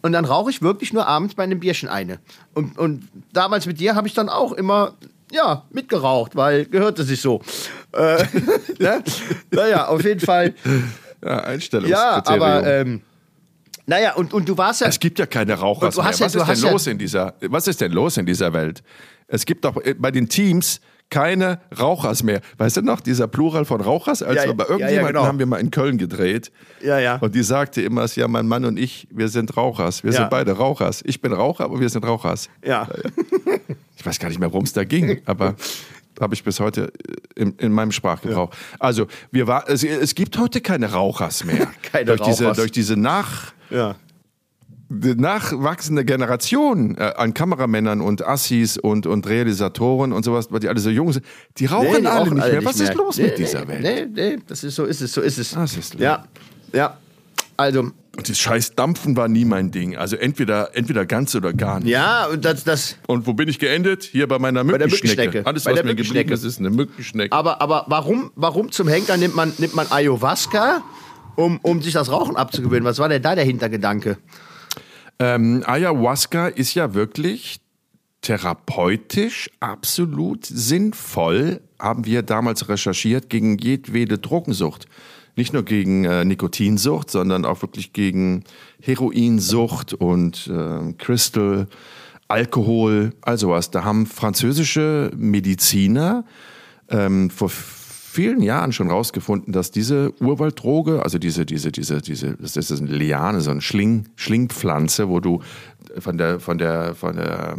[0.00, 2.20] Und dann rauche ich wirklich nur abends bei einem Bierchen eine.
[2.54, 4.94] Und, und damals mit dir habe ich dann auch immer,
[5.32, 7.40] ja, mitgeraucht, weil gehörte sich so.
[7.92, 8.24] Äh,
[8.78, 9.02] ne?
[9.50, 10.54] Naja, auf jeden Fall.
[11.22, 12.42] Ja, Ja, Einstellungskriterium.
[12.42, 13.00] aber, ähm,
[13.86, 14.86] naja, und, und du warst ja.
[14.86, 15.54] es gibt ja keine
[16.20, 17.34] ja- was du ist denn ja- los in dieser?
[17.42, 18.82] Was ist denn los in dieser Welt?
[19.26, 20.80] Es gibt doch äh, bei den Teams
[21.10, 22.40] keine Rauchers mehr.
[22.58, 24.22] Weißt du noch, dieser Plural von Rauchers?
[24.22, 25.26] Als Ja, wir bei ja, ja, irgendjemandem genau.
[25.26, 26.50] haben wir mal in Köln gedreht.
[26.82, 27.16] Ja, ja.
[27.16, 30.04] Und die sagte immer, ja, mein Mann und ich, wir sind Rauchers.
[30.04, 31.02] Wir sind beide Rauchers.
[31.06, 32.48] Ich bin Raucher, aber wir sind Rauchers.
[32.64, 32.88] Ja.
[33.96, 35.54] Ich weiß gar nicht mehr, worum es da ging, aber
[36.20, 36.92] habe ich bis heute
[37.36, 38.50] äh, in, in meinem Sprachgebrauch.
[38.78, 41.68] Also, wir war, es, es gibt heute keine Rauchers mehr.
[41.82, 42.58] Keine durch Diese, Rauchers.
[42.58, 43.96] durch diese nach, Ja.
[44.90, 50.80] Nachwachsende Generation äh, an Kameramännern und Assis und, und Realisatoren und sowas, weil die alle
[50.80, 51.24] so jung sind,
[51.58, 52.60] die rauchen die alle nicht alle mehr.
[52.60, 52.96] nicht Was ist mehr.
[52.96, 54.10] los Nee, mit dieser nee, Welt?
[54.14, 55.50] Nee, nee, das ist so ist es, so ist es.
[55.50, 56.02] Das ist schlimm.
[56.02, 56.24] ja,
[56.72, 56.96] ja.
[57.56, 59.96] Also, Und das scheiß Dampfen war nie mein Ding.
[59.96, 61.88] Also entweder, entweder ganz oder gar nicht.
[61.88, 64.04] ja, und das, das, Und wo bin ich geendet?
[64.04, 65.06] Hier bei meiner der Mückenschnecke.
[65.06, 65.46] Mückenschnecke.
[65.46, 66.34] Alles, Bei was der mir geblieben Mückenschnecke.
[66.34, 67.32] ist, ist eine Mückenschnecke.
[67.32, 70.82] aber, aber warum, warum zum Henker nimmt man, nimmt man Ayahuasca,
[71.34, 72.84] um, um sich das Rauchen abzugewöhnen?
[72.84, 74.18] Was war denn da der Hintergedanke?
[75.20, 77.60] Ähm, Ayahuasca ist ja wirklich
[78.22, 84.86] therapeutisch absolut sinnvoll, haben wir damals recherchiert, gegen jedwede Drogensucht.
[85.36, 88.42] Nicht nur gegen äh, Nikotinsucht, sondern auch wirklich gegen
[88.82, 91.68] Heroinsucht und äh, Crystal,
[92.26, 93.70] Alkohol, also was.
[93.70, 96.24] Da haben französische Mediziner
[96.90, 97.50] ähm, vor
[98.18, 102.90] vielen Jahren schon rausgefunden, dass diese Urwalddroge, also diese, diese, diese, diese, das ist eine
[102.90, 105.40] Liane, so eine Schling, Schlingpflanze, wo du
[106.00, 107.56] von der, von der, von der,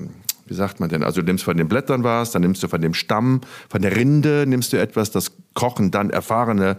[0.47, 2.81] wie sagt man denn, also du nimmst von den Blättern was, dann nimmst du von
[2.81, 6.75] dem Stamm, von der Rinde nimmst du etwas, das kochen dann erfahrene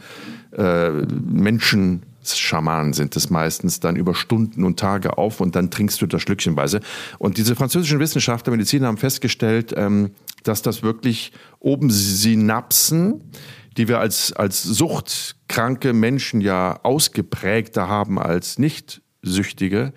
[0.54, 6.02] äh, Menschen, Schamanen sind es meistens, dann über Stunden und Tage auf und dann trinkst
[6.02, 6.80] du das schlückchenweise.
[7.18, 10.10] Und diese französischen Wissenschaftler, Mediziner haben festgestellt, ähm,
[10.42, 13.22] dass das wirklich oben Synapsen,
[13.80, 19.94] die wir als, als suchtkranke Menschen ja ausgeprägter haben als nicht süchtige,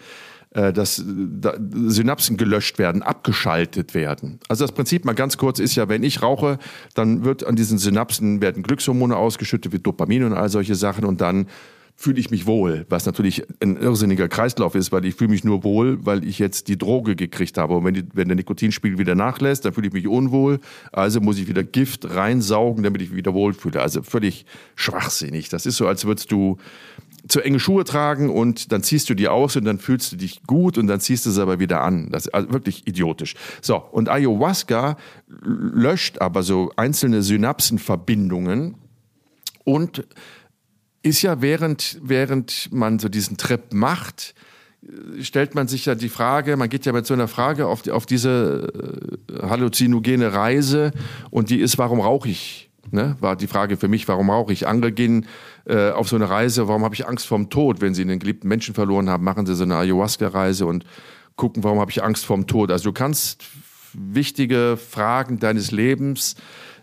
[0.52, 1.56] äh, dass da
[1.88, 4.40] Synapsen gelöscht werden, abgeschaltet werden.
[4.48, 6.60] Also das Prinzip mal ganz kurz ist ja, wenn ich rauche,
[6.94, 11.20] dann wird an diesen Synapsen werden Glückshormone ausgeschüttet, wie Dopamin und all solche Sachen und
[11.20, 11.48] dann
[11.96, 15.64] fühle ich mich wohl, was natürlich ein irrsinniger Kreislauf ist, weil ich fühle mich nur
[15.64, 17.76] wohl, weil ich jetzt die Droge gekriegt habe.
[17.76, 20.60] Und wenn, die, wenn der Nikotinspiegel wieder nachlässt, dann fühle ich mich unwohl.
[20.92, 23.82] Also muss ich wieder Gift reinsaugen, damit ich mich wieder wohlfühle.
[23.82, 25.50] Also völlig schwachsinnig.
[25.50, 26.58] Das ist so, als würdest du
[27.28, 30.44] zu enge Schuhe tragen und dann ziehst du die aus und dann fühlst du dich
[30.44, 32.10] gut und dann ziehst du sie aber wieder an.
[32.12, 33.36] Das ist also wirklich idiotisch.
[33.62, 38.76] So, und Ayahuasca löscht aber so einzelne Synapsenverbindungen
[39.64, 40.06] und
[41.04, 44.34] ist ja während, während man so diesen Trip macht,
[44.82, 47.84] äh, stellt man sich ja die Frage, man geht ja mit so einer Frage auf,
[47.84, 50.92] die, auf diese äh, halluzinogene Reise
[51.30, 52.70] und die ist, warum rauche ich?
[52.92, 53.16] Ne?
[53.20, 54.68] War die Frage für mich, warum rauche ich?
[54.68, 55.28] Andere gehen
[55.66, 57.82] äh, auf so eine Reise, warum habe ich Angst vorm Tod?
[57.82, 60.86] Wenn sie einen geliebten Menschen verloren haben, machen sie so eine Ayahuasca-Reise und
[61.36, 62.72] gucken, warum habe ich Angst vorm Tod?
[62.72, 63.44] Also du kannst
[63.94, 66.36] wichtige Fragen deines Lebens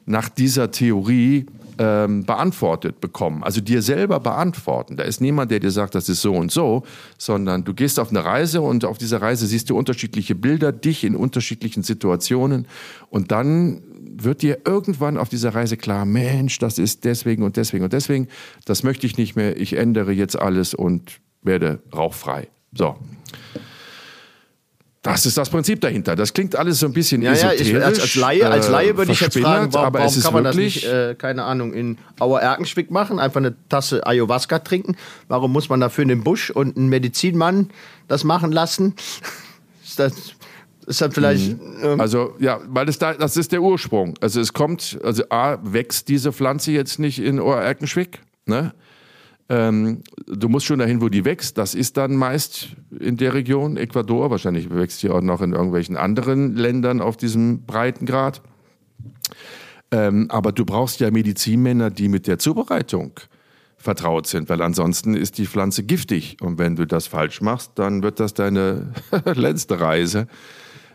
[0.06, 1.46] nach dieser Theorie
[1.80, 3.42] ähm, beantwortet bekommen.
[3.42, 4.98] Also dir selber beantworten.
[4.98, 6.82] Da ist niemand, der dir sagt, das ist so und so,
[7.16, 11.04] sondern du gehst auf eine Reise und auf dieser Reise siehst du unterschiedliche Bilder, dich
[11.04, 12.66] in unterschiedlichen Situationen
[13.08, 13.80] und dann
[14.22, 18.28] wird dir irgendwann auf dieser Reise klar, Mensch, das ist deswegen und deswegen und deswegen,
[18.66, 22.48] das möchte ich nicht mehr, ich ändere jetzt alles und werde rauchfrei.
[22.74, 22.96] So.
[25.02, 26.14] Das ist das Prinzip dahinter.
[26.14, 27.68] Das klingt alles so ein bisschen Ja, ja, esoterisch.
[27.68, 30.16] ich, als, als Laie, als äh, Laie würde ich jetzt fragen, warum, aber warum es
[30.18, 34.06] ist kann man das nicht, äh, keine Ahnung, in Auer Erkenschwick machen, einfach eine Tasse
[34.06, 34.96] Ayahuasca trinken?
[35.28, 37.70] Warum muss man dafür in den Busch und einen Medizinmann
[38.08, 38.94] das machen lassen?
[39.82, 40.12] ist das,
[40.86, 41.56] ist das vielleicht...
[41.82, 44.18] ähm, Also ja, weil das da, das ist der Ursprung.
[44.20, 48.74] Also es kommt, also A, wächst diese Pflanze jetzt nicht in Oerkenschwick, ne?
[49.50, 51.58] Ähm, du musst schon dahin, wo die wächst.
[51.58, 54.30] Das ist dann meist in der Region, Ecuador.
[54.30, 58.42] Wahrscheinlich wächst sie auch noch in irgendwelchen anderen Ländern auf diesem Breitengrad.
[59.90, 63.18] Ähm, aber du brauchst ja Medizinmänner, die mit der Zubereitung
[63.76, 66.36] vertraut sind, weil ansonsten ist die Pflanze giftig.
[66.40, 68.92] Und wenn du das falsch machst, dann wird das deine
[69.34, 70.28] letzte Reise.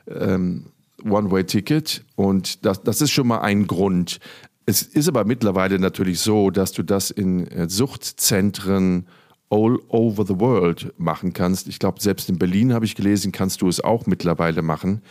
[0.08, 0.68] Ähm,
[1.04, 2.06] One-Way-Ticket.
[2.16, 4.20] Und das, das ist schon mal ein Grund.
[4.66, 9.06] Es ist aber mittlerweile natürlich so, dass du das in äh, Suchtzentren
[9.50, 11.68] all over the world machen kannst.
[11.68, 15.04] Ich glaube, selbst in Berlin habe ich gelesen, kannst du es auch mittlerweile machen.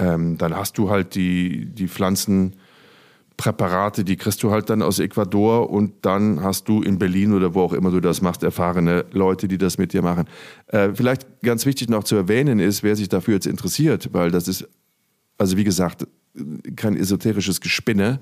[0.00, 5.70] Ähm, dann hast du halt die, die Pflanzenpräparate, die kriegst du halt dann aus Ecuador
[5.70, 9.46] und dann hast du in Berlin oder wo auch immer du das machst, erfahrene Leute,
[9.46, 10.24] die das mit dir machen.
[10.66, 14.48] Äh, vielleicht ganz wichtig noch zu erwähnen ist, wer sich dafür jetzt interessiert, weil das
[14.48, 14.68] ist,
[15.36, 16.04] also wie gesagt,
[16.76, 18.20] kein esoterisches Gespinne,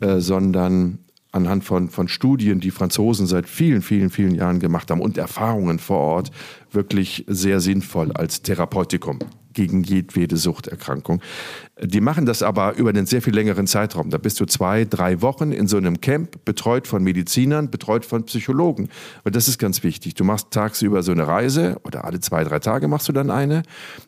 [0.00, 0.98] äh, sondern
[1.32, 5.78] anhand von, von Studien, die Franzosen seit vielen, vielen, vielen Jahren gemacht haben und Erfahrungen
[5.78, 6.30] vor Ort
[6.70, 9.18] wirklich sehr sinnvoll als Therapeutikum
[9.54, 11.20] gegen jedwede Suchterkrankung.
[11.82, 14.10] Die machen das aber über einen sehr viel längeren Zeitraum.
[14.10, 18.24] Da bist du zwei, drei Wochen in so einem Camp, betreut von Medizinern, betreut von
[18.24, 18.88] Psychologen.
[19.24, 20.14] Und das ist ganz wichtig.
[20.14, 23.62] Du machst tagsüber so eine Reise oder alle zwei, drei Tage machst du dann eine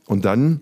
[0.07, 0.61] und dann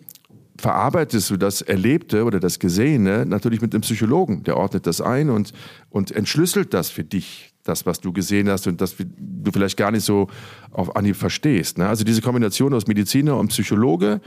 [0.62, 4.44] verarbeitest du das Erlebte oder das Gesehene natürlich mit dem Psychologen.
[4.44, 5.53] Der ordnet das ein und,
[5.90, 9.90] und entschlüsselt das für dich, das, was du gesehen hast und das du vielleicht gar
[9.90, 10.29] nicht so
[10.70, 11.79] auf Anhieb verstehst.
[11.79, 11.88] Ne?
[11.88, 14.20] Also diese Kombination aus Mediziner und Psychologe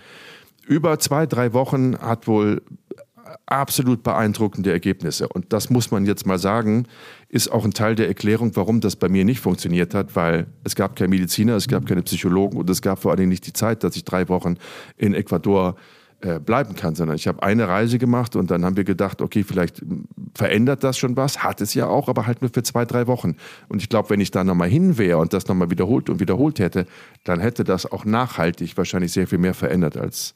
[0.67, 2.61] über zwei, drei Wochen hat wohl
[3.45, 5.29] absolut beeindruckende Ergebnisse.
[5.29, 6.85] Und das muss man jetzt mal sagen,
[7.29, 10.75] ist auch ein Teil der Erklärung, warum das bei mir nicht funktioniert hat, weil es
[10.75, 13.53] gab keine Mediziner, es gab keine Psychologen und es gab vor allen Dingen nicht die
[13.53, 14.55] Zeit, dass ich drei Wochen
[14.97, 15.81] in Ecuador äh,
[16.39, 19.81] bleiben kann, sondern ich habe eine Reise gemacht und dann haben wir gedacht, okay, vielleicht
[20.33, 23.35] verändert das schon was, hat es ja auch, aber halt nur für zwei, drei Wochen.
[23.69, 26.59] Und ich glaube, wenn ich da nochmal hin wäre und das nochmal wiederholt und wiederholt
[26.59, 26.85] hätte,
[27.23, 30.35] dann hätte das auch nachhaltig wahrscheinlich sehr viel mehr verändert als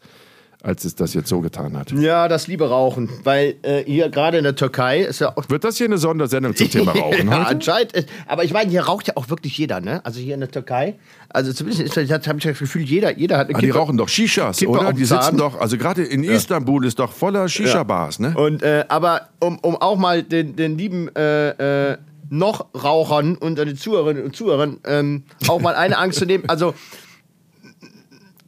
[0.62, 1.92] als es das jetzt so getan hat.
[1.92, 5.48] Ja, das liebe Rauchen, weil äh, hier gerade in der Türkei ist ja auch.
[5.48, 7.28] Wird das hier eine Sondersendung zum Thema Rauchen?
[7.30, 7.48] ja, heute?
[7.48, 7.94] anscheinend.
[8.28, 10.06] Aber ich meine, hier raucht ja auch wirklich jeder, ne?
[10.06, 10.96] Also hier in der Türkei.
[11.30, 14.58] Also zumindest habe ich das Gefühl, jeder, jeder hat eine ah, Die rauchen doch Shishas,
[14.58, 14.92] Kippe oder?
[14.92, 18.34] Die sitzen doch, also gerade in Istanbul ist doch voller Shisha-Bars, ne?
[18.36, 21.98] Und äh, aber um, um auch mal den, den lieben äh, äh,
[22.30, 26.44] noch Rauchern unter den Zuhörerinnen und Zuhörern ähm, auch mal eine Angst zu nehmen.
[26.48, 26.74] Also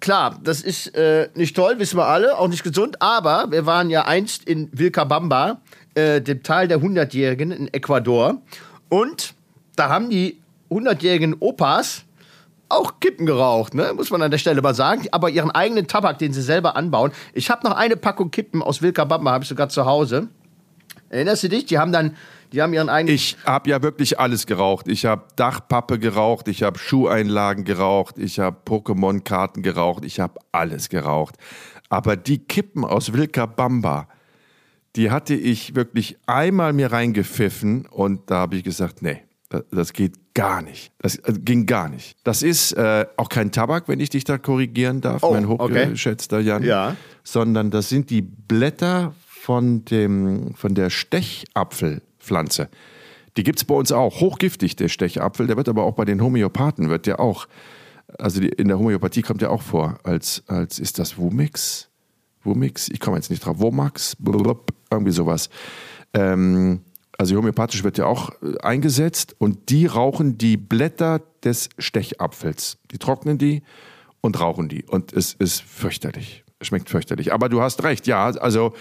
[0.01, 3.89] klar, das ist äh, nicht toll, wissen wir alle, auch nicht gesund, aber wir waren
[3.89, 5.61] ja einst in Vilcabamba,
[5.95, 8.41] äh, dem Tal der Hundertjährigen in Ecuador.
[8.89, 9.33] Und
[9.77, 12.03] da haben die hundertjährigen Opas
[12.67, 13.91] auch Kippen geraucht, ne?
[13.95, 17.11] muss man an der Stelle mal sagen, aber ihren eigenen Tabak, den sie selber anbauen.
[17.33, 20.29] Ich habe noch eine Packung Kippen aus Vilcabamba, habe ich sogar zu Hause.
[21.09, 21.65] Erinnerst du dich?
[21.65, 22.15] Die haben dann,
[22.51, 23.15] die haben ihren eigenen.
[23.15, 24.87] Ich habe ja wirklich alles geraucht.
[24.87, 30.89] Ich habe Dachpappe geraucht, ich habe Schuheinlagen geraucht, ich habe Pokémon-Karten geraucht, ich habe alles
[30.89, 31.35] geraucht.
[31.89, 34.07] Aber die Kippen aus Vilcabamba,
[34.95, 39.23] die hatte ich wirklich einmal mir reingepfiffen und da habe ich gesagt, nee,
[39.71, 40.91] das, geht gar nicht.
[40.99, 42.15] Das äh, ging gar nicht.
[42.23, 45.85] Das ist äh, auch kein Tabak, wenn ich dich da korrigieren darf, Oh, mein okay.
[45.85, 46.63] hochgeschätzter Jan.
[46.63, 46.95] Ja.
[47.23, 50.89] Sondern das sind die Blätter von, dem, von der
[52.21, 52.69] Stechapfelpflanze.
[53.37, 54.19] Die gibt es bei uns auch.
[54.19, 55.47] Hochgiftig, der Stechapfel.
[55.47, 57.47] Der wird aber auch bei den Homöopathen, wird der auch,
[58.17, 61.89] also die, in der Homöopathie kommt der auch vor, als, als ist das Wumix?
[62.43, 62.89] Wumix?
[62.89, 63.59] Ich komme jetzt nicht drauf.
[63.59, 64.15] Womax?
[64.17, 65.49] Blub, irgendwie sowas.
[66.13, 66.81] Ähm,
[67.17, 72.79] also homöopathisch wird ja auch äh, eingesetzt und die rauchen die Blätter des Stechapfels.
[72.91, 73.61] Die trocknen die
[74.19, 74.83] und rauchen die.
[74.83, 76.43] Und es ist fürchterlich.
[76.59, 77.31] Es schmeckt fürchterlich.
[77.31, 78.73] Aber du hast recht, ja, also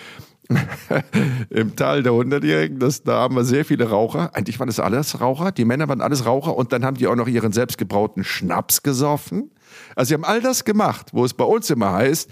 [1.51, 4.35] im Tal der Hundertjährigen, das, da haben wir sehr viele Raucher.
[4.35, 5.53] Eigentlich waren das alles Raucher.
[5.53, 9.51] Die Männer waren alles Raucher und dann haben die auch noch ihren selbstgebrauten Schnaps gesoffen.
[9.95, 12.31] Also sie haben all das gemacht, wo es bei uns immer heißt,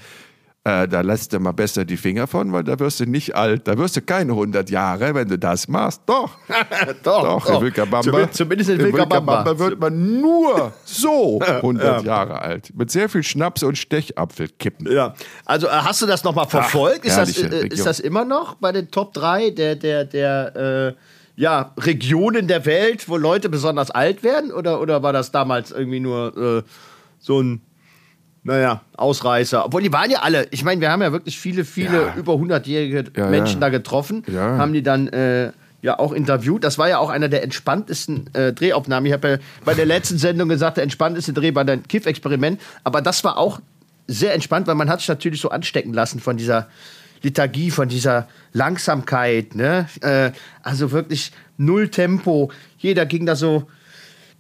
[0.65, 3.67] äh, da lässt du mal besser die Finger von, weil da wirst du nicht alt.
[3.67, 6.03] Da wirst du keine 100 Jahre, wenn du das machst.
[6.07, 6.31] Doch.
[7.03, 8.31] doch, Doch, in Vilcabamba.
[8.31, 9.59] Zumindest, in Vilcabamba.
[9.59, 12.77] wird man nur so 100 Jahre alt.
[12.77, 14.93] Mit sehr viel Schnaps und Stechapfelkippen.
[14.93, 15.15] Ja,
[15.47, 17.05] also äh, hast du das nochmal verfolgt?
[17.05, 20.95] ist, das, äh, ist das immer noch bei den Top 3 der, der, der äh,
[21.41, 24.51] ja, Regionen der Welt, wo Leute besonders alt werden?
[24.51, 26.63] Oder, oder war das damals irgendwie nur äh,
[27.21, 27.63] so ein,
[28.49, 29.65] naja, Ausreißer?
[29.67, 32.15] Obwohl die waren ja alle, ich meine, wir haben ja wirklich viele, viele Ja.
[32.17, 35.09] über 100-jährige Ja, Menschen da getroffen, haben die dann.
[35.09, 36.65] Äh, ja, auch interviewt.
[36.65, 39.07] Das war ja auch einer der entspanntesten äh, Drehaufnahmen.
[39.07, 42.61] Ich habe ja bei der letzten Sendung gesagt, der entspannteste Dreh war dein Kiff-Experiment.
[42.83, 43.61] Aber das war auch
[44.09, 46.67] sehr entspannt, weil man hat sich natürlich so anstecken lassen von dieser
[47.23, 49.55] Lethargie, von dieser Langsamkeit.
[49.55, 49.87] Ne?
[50.01, 50.33] Äh,
[50.65, 52.51] also wirklich null Tempo.
[52.79, 53.69] Jeder ging da so.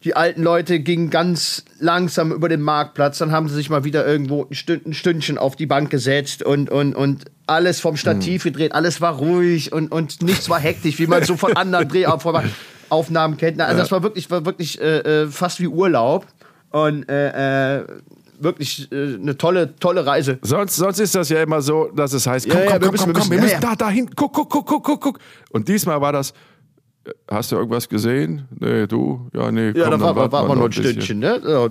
[0.05, 4.07] Die alten Leute gingen ganz langsam über den Marktplatz, dann haben sie sich mal wieder
[4.07, 8.45] irgendwo ein, Stünd, ein Stündchen auf die Bank gesetzt und, und, und alles vom Stativ
[8.45, 11.89] gedreht, alles war ruhig und, und nichts war hektisch, wie man so von anderen
[12.89, 13.61] Drehaufnahmen kennt.
[13.61, 16.27] Also das war wirklich, war wirklich äh, äh, fast wie Urlaub
[16.71, 17.85] und äh, äh,
[18.41, 20.39] wirklich äh, eine tolle, tolle Reise.
[20.43, 22.81] Sonst, sonst ist das ja immer so, dass es heißt, Ja, komm, ja, komm, wir
[22.81, 24.85] komm, müssen- komm, wir komm, wir müssen- müssen ja, da, dahin, guck, guck, guck, guck,
[24.85, 25.19] guck, guck.
[25.51, 26.33] Und diesmal war das,
[27.31, 28.47] hast du irgendwas gesehen?
[28.59, 29.29] Nee, du?
[29.33, 30.73] Ja, nee, komm, Ja, da dann war, war, warten war wir noch ein.
[30.73, 31.41] Stündchen, ne?
[31.45, 31.67] Ja,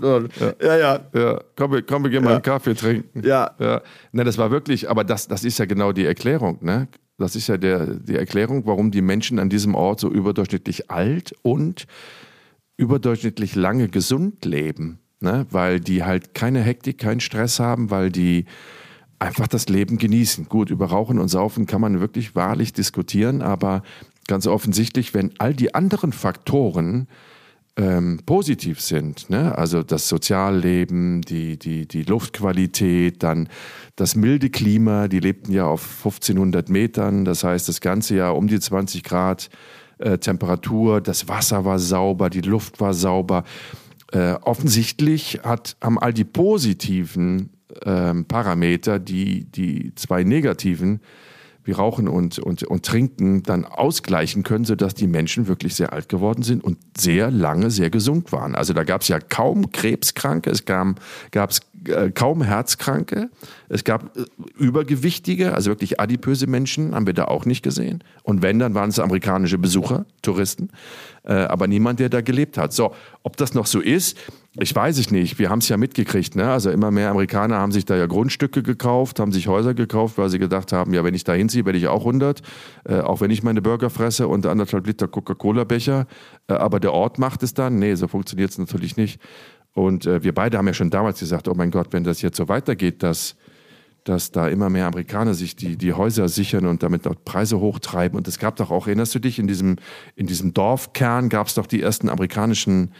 [0.62, 0.78] ja.
[0.78, 1.00] ja.
[1.14, 3.22] Ja, komm, wir- komm, wir gehen mal einen Kaffee trinken.
[3.26, 3.52] Ja.
[3.60, 3.82] ja.
[4.12, 6.88] Ne, das war wirklich, aber das, das ist ja genau die Erklärung, ne?
[7.20, 11.34] Das ist ja der, die Erklärung, warum die Menschen an diesem Ort so überdurchschnittlich alt
[11.42, 11.88] und
[12.78, 15.00] überdurchschnittlich lange gesund leben.
[15.20, 15.48] Ne?
[15.50, 18.46] Weil die halt keine Hektik, keinen Stress haben, weil die
[19.18, 20.48] einfach das Leben genießen.
[20.48, 23.82] Gut, über Rauchen und Saufen kann man wirklich wahrlich diskutieren, aber
[24.28, 27.08] ganz offensichtlich, wenn all die anderen Faktoren
[27.78, 29.30] ähm, positiv sind.
[29.30, 29.56] Ne?
[29.58, 33.50] Also das Sozialleben, die, die, die Luftqualität, dann
[33.96, 38.48] das milde Klima, die lebten ja auf 1500 Metern, das heißt das ganze Jahr um
[38.48, 39.50] die 20 Grad
[40.00, 43.44] äh, Temperatur, das Wasser war sauber, die Luft war sauber.
[44.12, 47.52] Äh, offensichtlich hat, haben all die positiven
[47.84, 51.02] ähm, Parameter, die, die zwei negativen
[51.68, 56.08] wie Rauchen und, und, und Trinken dann ausgleichen können, sodass die Menschen wirklich sehr alt
[56.08, 58.56] geworden sind und sehr lange sehr gesund waren.
[58.56, 61.62] Also da gab es ja kaum Krebskranke, es gab es
[62.14, 63.30] kaum Herzkranke,
[63.70, 64.26] es gab äh,
[64.58, 68.04] Übergewichtige, also wirklich adipöse Menschen, haben wir da auch nicht gesehen.
[68.24, 70.70] Und wenn, dann waren es amerikanische Besucher, Touristen,
[71.24, 72.74] äh, aber niemand, der da gelebt hat.
[72.74, 74.18] So, ob das noch so ist,
[74.60, 75.38] ich weiß es nicht.
[75.38, 76.36] Wir haben es ja mitgekriegt.
[76.36, 76.50] Ne?
[76.50, 80.30] Also immer mehr Amerikaner haben sich da ja Grundstücke gekauft, haben sich Häuser gekauft, weil
[80.30, 82.42] sie gedacht haben, ja, wenn ich da hinziehe, werde ich auch 100.
[82.86, 86.08] Äh, auch wenn ich meine Burger fresse und anderthalb Liter Coca-Cola-Becher.
[86.48, 87.78] Äh, aber der Ort macht es dann.
[87.78, 89.22] Nee, so funktioniert es natürlich nicht.
[89.74, 92.38] Und äh, wir beide haben ja schon damals gesagt, oh mein Gott, wenn das jetzt
[92.38, 93.36] so weitergeht, dass,
[94.04, 98.18] dass da immer mehr Amerikaner sich die, die Häuser sichern und damit auch Preise hochtreiben.
[98.18, 99.76] Und es gab doch auch, erinnerst du dich, in diesem,
[100.16, 102.92] in diesem Dorfkern gab es doch die ersten amerikanischen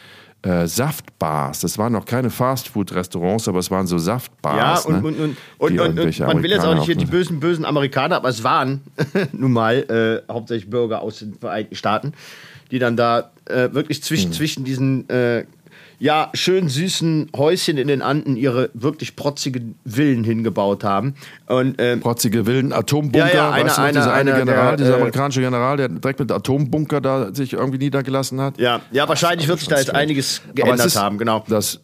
[0.44, 1.62] äh, Saftbars.
[1.62, 4.84] Das waren noch keine Fastfood-Restaurants, aber es waren so Saftbars.
[4.84, 5.08] Ja, und, ne?
[5.08, 8.18] und, und, und, und, und man will jetzt auch nicht hier die bösen, bösen Amerikaner,
[8.18, 8.82] aber es waren
[9.32, 12.14] nun mal äh, hauptsächlich Bürger aus den Vereinigten Staaten,
[12.72, 14.34] die dann da äh, wirklich zwischen, hm.
[14.34, 15.46] zwischen diesen äh,
[16.00, 21.16] ja, schön süßen Häuschen in den Anden ihre wirklich protzigen Villen hingebaut haben.
[21.48, 24.68] Und, ähm, Protzige Villen, Atombunker, ja, ja, eine, weißt du, eine, dieser eine, eine General,
[24.68, 28.60] der, dieser äh, amerikanische General, der direkt mit Atombunker da sich irgendwie niedergelassen hat.
[28.60, 31.44] Ja, ja wahrscheinlich wird sich da jetzt einiges geändert ist, haben, genau.
[31.48, 31.80] Das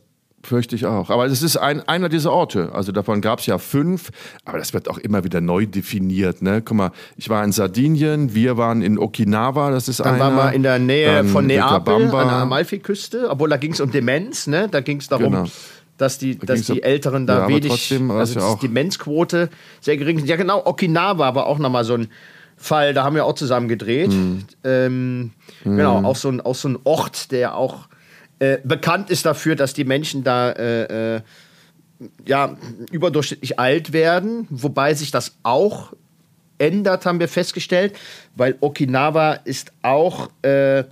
[0.46, 1.10] Fürchte ich auch.
[1.10, 2.72] Aber es ist ein, einer dieser Orte.
[2.74, 4.12] Also davon gab es ja fünf,
[4.44, 6.42] aber das wird auch immer wieder neu definiert.
[6.42, 6.62] Ne?
[6.62, 10.20] Guck mal, ich war in Sardinien, wir waren in Okinawa, das ist Dann einer.
[10.20, 13.80] waren wir in der Nähe Dann von Neapel, an der Amalfiküste, obwohl da ging es
[13.80, 14.68] um Demenz, ne?
[14.70, 15.46] Da ging es darum, Genau.
[15.98, 18.68] dass die, dass ging's um- die Älteren da Ja, wenig, trotzdem, also ja dass die
[18.68, 20.28] Demenzquote sehr gering ist.
[20.28, 22.10] Ja genau, Okinawa war auch nochmal so ein
[22.58, 24.12] Fall, da haben wir auch zusammen gedreht.
[24.12, 24.44] Hm.
[24.66, 25.32] Ähm,
[25.64, 27.88] Genau, auch so, ein, auch so ein Ort, der auch
[28.44, 31.22] äh, bekannt ist dafür, dass die Menschen da äh, äh,
[32.26, 32.58] ja,
[32.92, 35.94] überdurchschnittlich alt werden, wobei sich das auch
[36.58, 37.96] ändert, haben wir festgestellt,
[38.36, 40.84] weil Okinawa ist auch äh,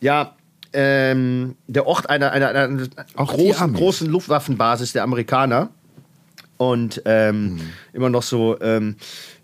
[0.00, 0.34] ja
[0.72, 5.70] ähm, der Ort einer, einer, einer großen, großen Luftwaffenbasis der Amerikaner
[6.56, 7.60] und ähm, Mhm.
[7.92, 8.96] immer noch so ähm,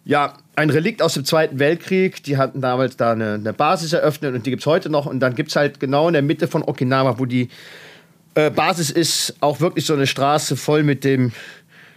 [0.04, 2.22] ja ein Relikt aus dem Zweiten Weltkrieg.
[2.24, 5.06] Die hatten damals da eine, eine Basis eröffnet und die gibt es heute noch.
[5.06, 7.48] Und dann gibt es halt genau in der Mitte von Okinawa, wo die
[8.34, 11.32] äh, Basis ist, auch wirklich so eine Straße voll mit dem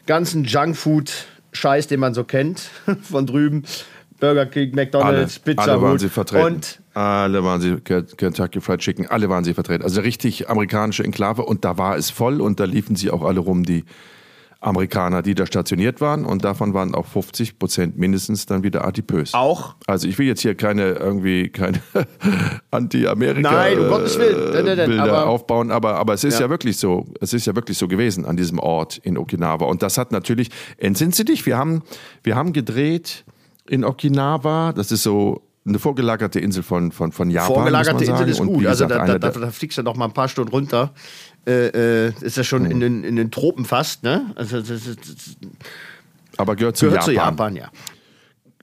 [0.06, 2.70] ganzen Junkfood-Scheiß, den man so kennt
[3.02, 3.64] von drüben.
[4.20, 6.00] Burger King, McDonalds, Pizza alle waren Hut.
[6.00, 6.56] sie vertreten.
[6.56, 9.84] Und alle waren sie, Kentucky Fried Chicken, alle waren sie vertreten.
[9.84, 13.40] Also richtig amerikanische Enklave und da war es voll und da liefen sie auch alle
[13.40, 13.84] rum, die
[14.60, 19.34] Amerikaner, die da stationiert waren und davon waren auch 50 Prozent mindestens dann wieder adipös.
[19.34, 21.80] auch Also ich will jetzt hier keine irgendwie keine
[22.72, 24.54] Anti-Amerika Nein, um Gottes Willen.
[24.54, 26.46] Nein, nein, nein, Bilder aber- aufbauen, aber aber es ist ja.
[26.46, 26.50] Ja.
[26.50, 29.98] wirklich so, es ist ja wirklich so gewesen an diesem Ort in Okinawa und das
[29.98, 31.84] hat natürlich entsinnst du dich, wir haben
[32.24, 33.26] wir haben gedreht
[33.70, 38.40] in Okinawa, das ist so eine vorgelagerte Insel von von von Japan vorgelagerte Insel ist
[38.40, 38.66] gut.
[38.66, 40.94] Also gesagt, da, da, da, der- da fliegst du noch mal ein paar Stunden runter.
[41.48, 44.34] Äh, äh, ist ja schon in, den, in den Tropen fast, ne?
[44.36, 45.38] Also das, das, das
[46.36, 47.14] aber gehört zu gehört Japan.
[47.14, 47.72] zu Japan, ja.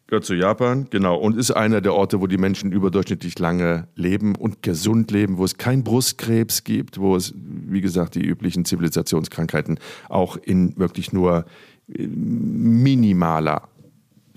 [0.06, 1.16] Gehört zu Japan, genau.
[1.16, 5.44] Und ist einer der Orte, wo die Menschen überdurchschnittlich lange leben und gesund leben, wo
[5.46, 9.78] es kein Brustkrebs gibt, wo es, wie gesagt, die üblichen Zivilisationskrankheiten
[10.10, 11.46] auch in wirklich nur
[11.88, 13.68] äh, minimaler,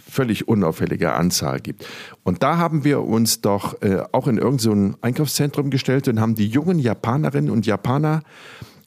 [0.10, 1.86] völlig unauffälliger Anzahl gibt.
[2.24, 6.20] Und da haben wir uns doch äh, auch in irgendein so ein Einkaufszentrum gestellt und
[6.20, 8.24] haben die jungen Japanerinnen und Japaner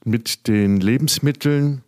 [0.05, 1.83] mit den Lebensmitteln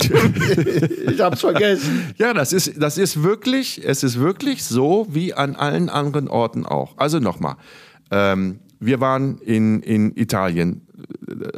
[1.10, 2.12] ich hab's vergessen.
[2.18, 6.66] Ja, das ist, das ist wirklich, es ist wirklich so wie an allen anderen Orten
[6.66, 6.92] auch.
[6.98, 7.56] Also nochmal,
[8.10, 10.82] ähm, wir waren in, in Italien,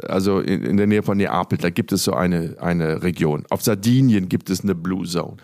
[0.07, 3.43] also in, in der Nähe von Neapel, da gibt es so eine, eine Region.
[3.49, 5.37] Auf Sardinien gibt es eine Blue Zone.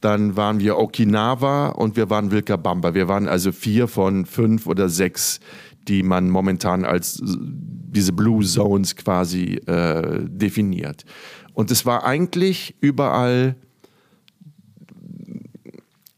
[0.00, 2.94] Dann waren wir Okinawa und wir waren Vilcabamba.
[2.94, 5.38] Wir waren also vier von fünf oder sechs,
[5.86, 11.04] die man momentan als diese Blue Zones quasi äh, definiert.
[11.54, 13.54] Und es war eigentlich überall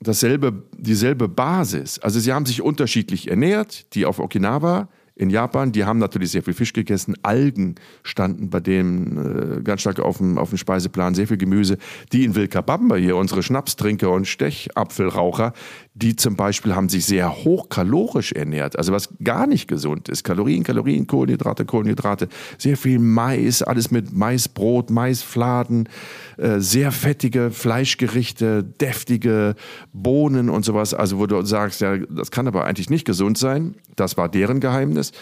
[0.05, 1.99] dasselbe, dieselbe Basis.
[1.99, 6.43] Also sie haben sich unterschiedlich ernährt, die auf Okinawa in Japan, die haben natürlich sehr
[6.43, 11.15] viel Fisch gegessen, Algen standen bei denen äh, ganz stark auf dem, auf dem Speiseplan,
[11.15, 11.79] sehr viel Gemüse.
[12.13, 15.53] Die in Vilcabamba hier, unsere Schnapstrinker und Stechapfelraucher,
[15.97, 20.24] die zum Beispiel haben sich sehr hochkalorisch ernährt, also was gar nicht gesund ist.
[20.24, 22.28] Kalorien, Kalorien, Kohlenhydrate, Kohlenhydrate,
[22.59, 25.88] sehr viel Mais, alles mit Maisbrot, Maisfladen,
[26.36, 29.55] äh, sehr fettige Fleischgerichte, deftige
[29.92, 30.95] Bohnen und sowas.
[30.95, 33.76] Also wo du sagst, ja, das kann aber eigentlich nicht gesund sein.
[33.95, 35.12] Das war deren Geheimnis.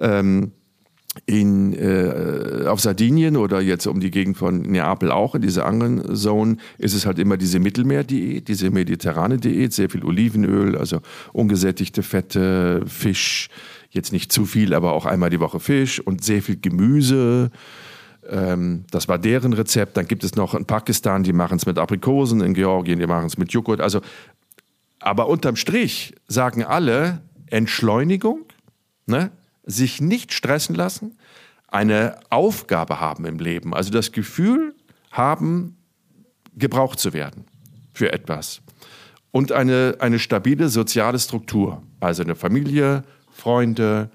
[0.00, 0.50] Ähm,
[1.24, 6.14] in, äh, auf Sardinien oder jetzt um die Gegend von Neapel auch, in dieser anderen
[6.14, 11.00] Zone, ist es halt immer diese Mittelmeerdiät, diese mediterrane Diät, sehr viel Olivenöl, also
[11.32, 13.48] ungesättigte Fette, Fisch,
[13.90, 17.50] jetzt nicht zu viel, aber auch einmal die Woche Fisch und sehr viel Gemüse.
[18.28, 19.96] Ähm, das war deren Rezept.
[19.96, 23.26] Dann gibt es noch in Pakistan, die machen es mit Aprikosen, in Georgien, die machen
[23.26, 23.80] es mit Joghurt.
[23.80, 24.00] Also,
[25.00, 28.40] aber unterm Strich sagen alle Entschleunigung,
[29.06, 29.30] ne?
[29.66, 31.18] Sich nicht stressen lassen,
[31.68, 34.74] eine Aufgabe haben im Leben, also das Gefühl
[35.10, 35.76] haben,
[36.54, 37.44] gebraucht zu werden
[37.92, 38.62] für etwas.
[39.32, 44.10] Und eine, eine stabile soziale Struktur, also eine Familie, Freunde,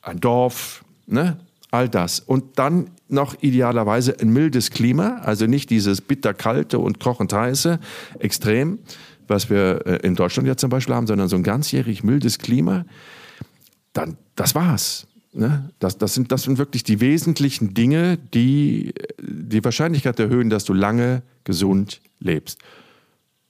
[0.00, 1.38] ein Dorf, ne?
[1.70, 2.20] all das.
[2.20, 7.78] Und dann noch idealerweise ein mildes Klima, also nicht dieses bitterkalte und kochend heiße
[8.18, 8.78] Extrem,
[9.28, 12.84] was wir äh, in Deutschland ja zum Beispiel haben, sondern so ein ganzjährig mildes Klima
[13.96, 15.06] dann das war's.
[15.32, 15.70] Ne?
[15.78, 20.72] Das, das, sind, das sind wirklich die wesentlichen Dinge, die die Wahrscheinlichkeit erhöhen, dass du
[20.72, 22.58] lange gesund lebst.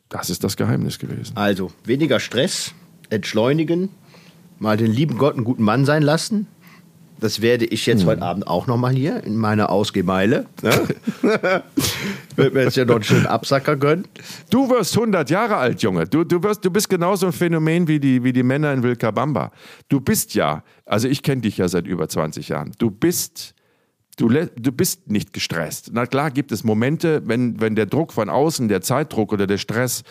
[0.09, 1.37] Das ist das Geheimnis gewesen.
[1.37, 2.73] Also, weniger Stress,
[3.11, 3.89] entschleunigen,
[4.59, 6.47] mal den lieben Gott einen guten Mann sein lassen.
[7.19, 10.47] Das werde ich jetzt heute Abend auch nochmal hier in meiner Ausgemeile.
[10.63, 10.89] Ne?
[12.37, 14.07] Wird mir jetzt ja noch einen schönen Absacker gönnen.
[14.51, 16.07] Du wirst 100 Jahre alt, Junge.
[16.07, 19.51] Du, du, wirst, du bist genauso ein Phänomen wie die, wie die Männer in Vilcabamba.
[19.89, 22.73] Du bist ja, also ich kenne dich ja seit über 20 Jahren.
[22.79, 23.55] Du bist,
[24.19, 25.91] du, du bist nicht gestresst.
[25.93, 29.59] Na klar gibt es Momente, wenn, wenn der Druck von außen, der Zeitdruck oder der
[29.59, 30.03] Stress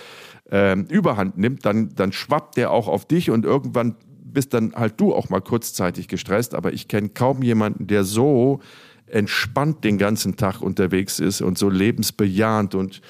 [0.50, 3.96] ähm, überhand nimmt, dann, dann schwappt der auch auf dich und irgendwann
[4.36, 6.54] bist dann halt du auch mal kurzzeitig gestresst.
[6.54, 8.60] Aber ich kenne kaum jemanden, der so
[9.08, 13.02] entspannt den ganzen Tag unterwegs ist und so lebensbejahend und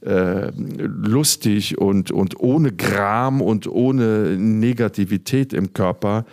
[0.00, 6.24] äh, lustig und, und ohne Gram und ohne Negativität im Körper.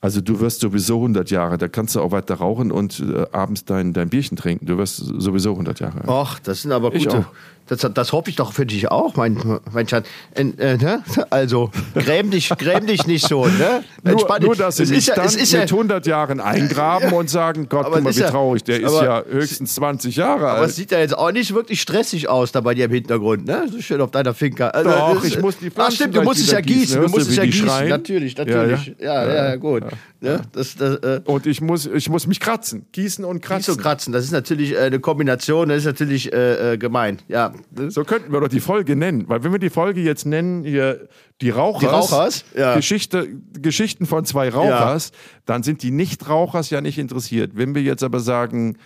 [0.00, 3.64] Also du wirst sowieso 100 Jahre, da kannst du auch weiter rauchen und äh, abends
[3.64, 4.66] dein, dein Bierchen trinken.
[4.66, 6.02] Du wirst sowieso 100 Jahre.
[6.02, 6.08] alt.
[6.08, 7.26] Och, das sind aber gute.
[7.68, 9.36] Das, das hoffe ich doch für dich auch, mein,
[9.72, 10.06] mein Schatz.
[10.34, 11.02] Äh, äh, ne?
[11.30, 13.46] Also, gräm dich, gräm dich nicht so.
[13.46, 13.82] Ne?
[14.04, 14.46] Nur, Entspann dich.
[14.46, 17.68] nur, dass sie mich ist ja, dann ist mit ja, 100 Jahren eingraben und sagen,
[17.68, 20.48] Gott, Aber guck mal, wie ist ja- traurig, der ist aber- ja höchstens 20 Jahre
[20.48, 20.70] aber alt.
[20.70, 23.64] es sieht ja jetzt auch nicht wirklich stressig aus da bei dir im Hintergrund, ne?
[23.70, 24.68] So schön auf deiner Finca.
[24.68, 26.80] Also, Doch, das- ich muss die Ach Pflanzen stimmt, du musst es ja gießen.
[26.80, 27.02] gießen.
[27.02, 27.66] Du musst es ja gießen.
[27.68, 27.88] schreien?
[27.88, 28.94] Natürlich, Ja, natürlich.
[29.00, 29.56] Ja, ja, ja.
[29.56, 29.82] gut.
[30.20, 30.40] Ne?
[30.52, 32.86] Das, das, äh, Und ich muss, ich muss mich kratzen.
[32.92, 33.74] Gießen und kratzen.
[33.74, 37.18] so kratzen, das ist natürlich äh, eine Kombination, das ist natürlich äh, äh, gemein.
[37.28, 37.52] Ja.
[37.88, 39.28] So könnten wir doch die Folge nennen.
[39.28, 41.08] Weil wenn wir die Folge jetzt nennen, hier
[41.40, 42.74] die Rauchers, Die Rauchers, ja.
[42.76, 43.28] Geschichte,
[43.58, 45.12] Geschichten von zwei Rauchers,
[45.44, 47.52] dann sind die Nichtrauchers ja nicht interessiert.
[47.54, 48.78] Wenn wir jetzt aber sagen,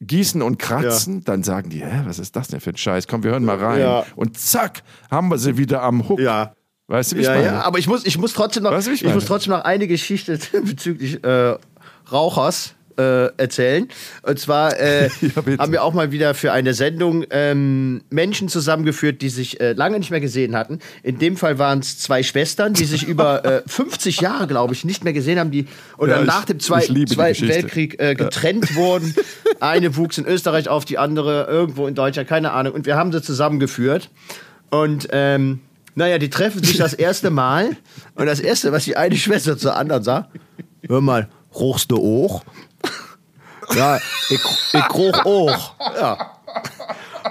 [0.00, 3.06] gießen und kratzen, dann sagen die, hä, was ist das denn für ein Scheiß?
[3.06, 3.80] Komm, wir hören mal rein.
[3.80, 4.04] Ja.
[4.16, 6.20] Und zack, haben wir sie wieder am Hook.
[6.20, 6.54] Ja.
[6.86, 7.46] Weißt du, wie ich Ja, meine?
[7.46, 9.62] ja, aber ich muss, ich muss trotzdem noch, Weißt du, ich ich, muss trotzdem noch
[9.64, 11.54] eine Geschichte bezüglich äh,
[12.10, 13.88] Rauchers äh, erzählen.
[14.22, 19.22] Und zwar äh, Ja, haben wir auch mal wieder für eine Sendung ähm, Menschen zusammengeführt,
[19.22, 20.78] die sich äh, lange nicht mehr gesehen hatten.
[21.02, 24.84] In dem Fall waren es zwei Schwestern, die sich über äh, 50 Jahre, glaube ich,
[24.84, 25.66] nicht mehr gesehen haben, die
[25.98, 27.48] oder Ja, ich- nach dem Zwei Zweiten.
[27.48, 29.14] Weltkrieg äh, getrennt wurden.
[29.60, 32.72] Eine wuchs in Österreich auf, die andere irgendwo in Deutschland, keine Ahnung.
[32.74, 34.10] Und wir haben sie zusammengeführt.
[34.70, 35.60] Und ähm,
[35.94, 37.70] naja, die treffen sich das erste Mal.
[38.14, 40.30] Und das erste, was die eine Schwester zur anderen sagt,
[40.86, 42.44] hör mal, rochst du auch?
[43.74, 43.96] Ja,
[44.28, 44.40] ich,
[44.72, 45.72] ich roch auch.
[45.96, 46.30] Ja.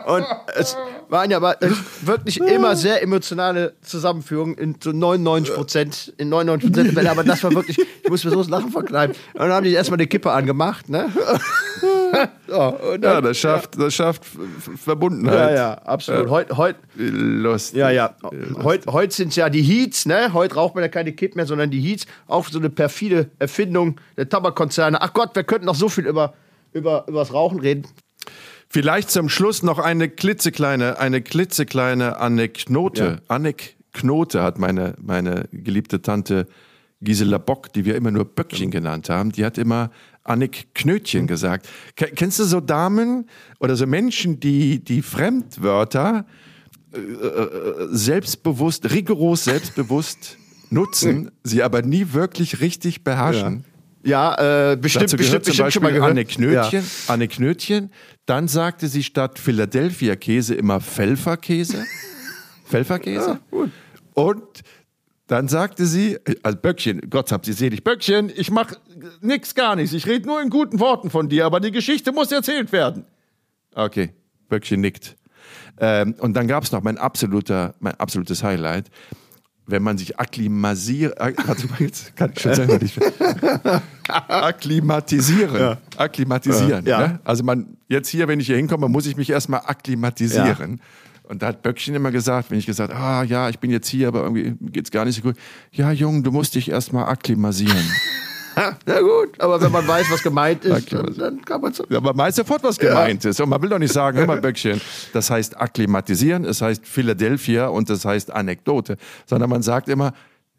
[0.05, 0.25] Und
[0.55, 0.77] es
[1.09, 1.57] waren ja aber
[2.01, 7.23] wirklich immer sehr emotionale Zusammenführungen in so 99 Prozent, in 99 Prozent der Fälle, aber
[7.23, 9.15] das war wirklich, ich muss mir so das Lachen verkneifen.
[9.33, 11.09] Und dann haben die erstmal eine Kippe angemacht, ne?
[12.47, 15.55] so, und Ja, dann, das schafft, das schafft F- ja, Verbundenheit.
[15.55, 16.29] ja, absolut.
[16.29, 17.73] Heute, heute, Lust.
[17.75, 18.15] ja, ja.
[18.63, 20.33] Heute, heute sind es ja die Heats, ne?
[20.33, 22.05] Heute raucht man ja keine Kipp mehr, sondern die Heats.
[22.27, 25.01] Auch so eine perfide Erfindung der Tabakkonzerne.
[25.01, 26.33] Ach Gott, wir könnten noch so viel über,
[26.73, 27.83] über, über das Rauchen reden.
[28.71, 33.21] Vielleicht zum Schluss noch eine klitzekleine, eine klitzekleine Anekdote.
[33.27, 36.47] Anekdote hat meine, meine geliebte Tante
[37.01, 39.89] Gisela Bock, die wir immer nur Böckchen genannt haben, die hat immer
[40.23, 41.67] Aneknötchen gesagt.
[41.95, 43.27] Ke- Kennst du so Damen
[43.59, 46.25] oder so Menschen, die, die Fremdwörter
[46.93, 50.37] äh, äh, selbstbewusst, rigoros selbstbewusst
[50.69, 53.63] nutzen, sie aber nie wirklich richtig beherrschen?
[53.63, 53.68] Ja,
[54.71, 56.11] äh, bestimmt, bestimmt, bestimmt schon mal gehört.
[56.11, 57.91] Anne Knötchen, Anne Knötchen.
[58.25, 61.85] Dann sagte sie statt Philadelphia Käse immer Pfefferkäse.
[62.65, 63.39] Pfefferkäse.
[64.13, 64.61] Und
[65.27, 68.73] dann sagte sie, also Böckchen, Gott hab sie selig, Böckchen, ich mach
[69.21, 72.31] nix gar nichts, ich rede nur in guten Worten von dir, aber die Geschichte muss
[72.31, 73.05] erzählt werden.
[73.75, 74.11] Okay,
[74.47, 75.17] Böckchen nickt.
[75.79, 78.89] Ähm, und dann gab es noch mein absoluter, mein absolutes Highlight.
[79.69, 80.17] Wenn man sich
[82.15, 82.97] kann ich schon selber nicht
[84.07, 85.77] akklimatisieren.
[85.95, 86.85] Akklimatisieren.
[86.85, 86.99] Ja.
[87.07, 87.19] Ne?
[87.23, 90.81] Also man, jetzt hier, wenn ich hier hinkomme, muss ich mich erstmal akklimatisieren.
[91.23, 94.07] Und da hat Böckchen immer gesagt, wenn ich gesagt, ah ja, ich bin jetzt hier,
[94.07, 95.35] aber irgendwie geht's gar nicht so gut.
[95.71, 97.77] Ja, Jung, du musst dich erstmal akklimatisieren.
[98.85, 101.85] Na gut, aber wenn man weiß, was gemeint ist, dann, dann kann man so.
[101.89, 103.39] Ja, man weiß sofort, was gemeint ist.
[103.41, 104.81] Und man will doch nicht sagen, hör mal, Böckchen,
[105.13, 110.13] das heißt akklimatisieren, es heißt Philadelphia und das heißt Anekdote, sondern man sagt immer,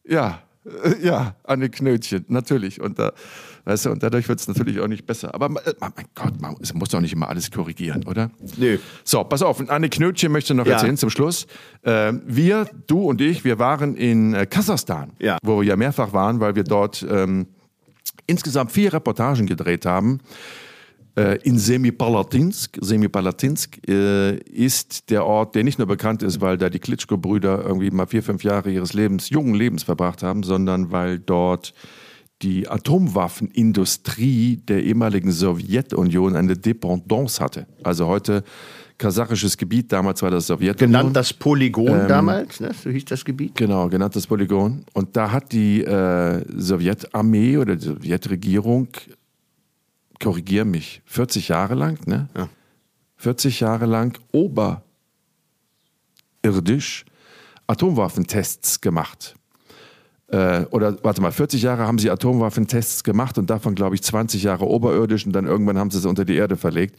[0.04, 0.40] ja,
[0.84, 2.80] äh, ja, Aneknötchen, natürlich.
[2.80, 3.12] Und, da,
[3.64, 5.34] weißt du, und dadurch wird es natürlich auch nicht besser.
[5.34, 8.30] Aber äh, mein Gott, man es muss doch nicht immer alles korrigieren, oder?
[8.56, 8.78] Nö.
[9.04, 10.74] So, pass auf, eine Knötchen möchte ich noch Ja.
[10.74, 11.46] erzählen zum Schluss.
[11.84, 15.38] Ähm, wir, du und ich, wir waren in äh, Kasachstan, Ja.
[15.42, 17.46] wo wir ja mehrfach waren, weil wir dort ähm,
[18.26, 20.20] insgesamt vier Reportagen gedreht haben.
[21.16, 22.78] Äh, in Semipalatinsk.
[22.80, 27.90] Semipalatinsk äh, ist der Ort, der nicht nur bekannt ist, weil da die Klitschko-Brüder irgendwie
[27.90, 31.74] mal vier, fünf Jahre ihres Lebens, jungen Lebens verbracht haben, sondern weil dort
[32.42, 37.66] die Atomwaffenindustrie der ehemaligen Sowjetunion eine Dependance hatte.
[37.82, 38.44] Also heute
[39.00, 40.92] kasachisches Gebiet, damals war das Sowjetunion.
[40.92, 42.70] Genannt das Polygon damals, ne?
[42.72, 43.56] so hieß das Gebiet.
[43.56, 44.84] Genau, genanntes Polygon.
[44.92, 48.88] Und da hat die äh, Sowjetarmee oder die Sowjetregierung,
[50.22, 52.28] korrigier mich, 40 Jahre lang, ne?
[52.36, 52.48] Ja.
[53.16, 57.04] 40 Jahre lang oberirdisch
[57.66, 59.34] Atomwaffentests gemacht.
[60.28, 64.42] Äh, oder warte mal, 40 Jahre haben sie Atomwaffentests gemacht und davon, glaube ich, 20
[64.42, 66.96] Jahre oberirdisch und dann irgendwann haben sie es unter die Erde verlegt.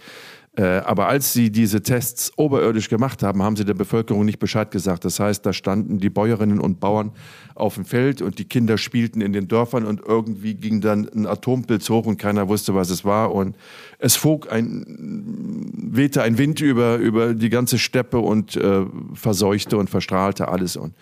[0.58, 4.70] Äh, aber als sie diese Tests oberirdisch gemacht haben, haben sie der Bevölkerung nicht Bescheid
[4.70, 5.06] gesagt.
[5.06, 7.14] Das heißt, da standen die Bäuerinnen und Bauern
[7.56, 11.26] auf dem Feld und die Kinder spielten in den Dörfern und irgendwie ging dann ein
[11.26, 13.34] Atompilz hoch und keiner wusste, was es war.
[13.34, 13.56] Und
[13.98, 19.90] es flog ein, wehte ein Wind über, über die ganze Steppe und äh, verseuchte und
[19.90, 20.76] verstrahlte alles.
[20.76, 20.96] Und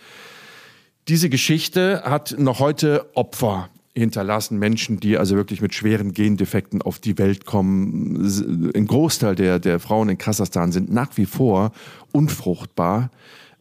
[1.07, 6.99] diese Geschichte hat noch heute Opfer hinterlassen, Menschen, die also wirklich mit schweren Gendefekten auf
[6.99, 8.71] die Welt kommen.
[8.75, 11.71] Ein Großteil der, der Frauen in Kasachstan sind nach wie vor
[12.11, 13.09] unfruchtbar.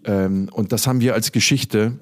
[0.04, 1.98] Ähm, Und das haben wir als Geschichte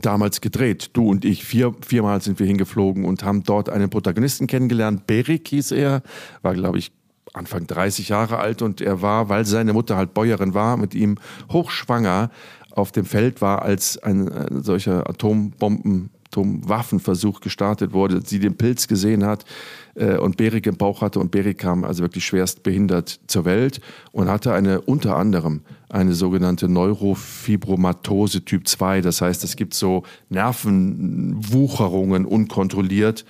[0.00, 0.90] damals gedreht.
[0.92, 5.06] Du und ich, vier, viermal sind wir hingeflogen und haben dort einen Protagonisten kennengelernt.
[5.06, 6.02] Berik hieß er,
[6.42, 6.92] war, glaube ich,
[7.32, 11.16] Anfang 30 Jahre alt und er war, weil seine Mutter halt Bäuerin war, mit ihm
[11.52, 12.30] hochschwanger
[12.72, 18.86] auf dem Feld war, als ein, ein solcher Atombomben Atomwaffenversuch gestartet wurde, sie den Pilz
[18.86, 19.44] gesehen hat
[19.96, 23.80] äh, und Berik im Bauch hatte und Berik kam also wirklich schwerst behindert zur Welt
[24.12, 29.00] und hatte eine unter anderem eine sogenannte Neurofibromatose Typ 2.
[29.00, 33.24] Das heißt, es gibt so Nervenwucherungen unkontrolliert,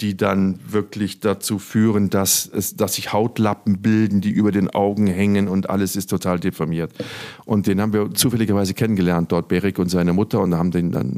[0.00, 5.06] die dann wirklich dazu führen, dass, es, dass sich Hautlappen bilden, die über den Augen
[5.06, 6.92] hängen und alles ist total deformiert.
[7.44, 11.16] Und den haben wir zufälligerweise kennengelernt, dort Berik und seine Mutter und haben den dann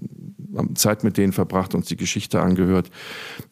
[0.57, 2.91] haben Zeit mit denen verbracht, uns die Geschichte angehört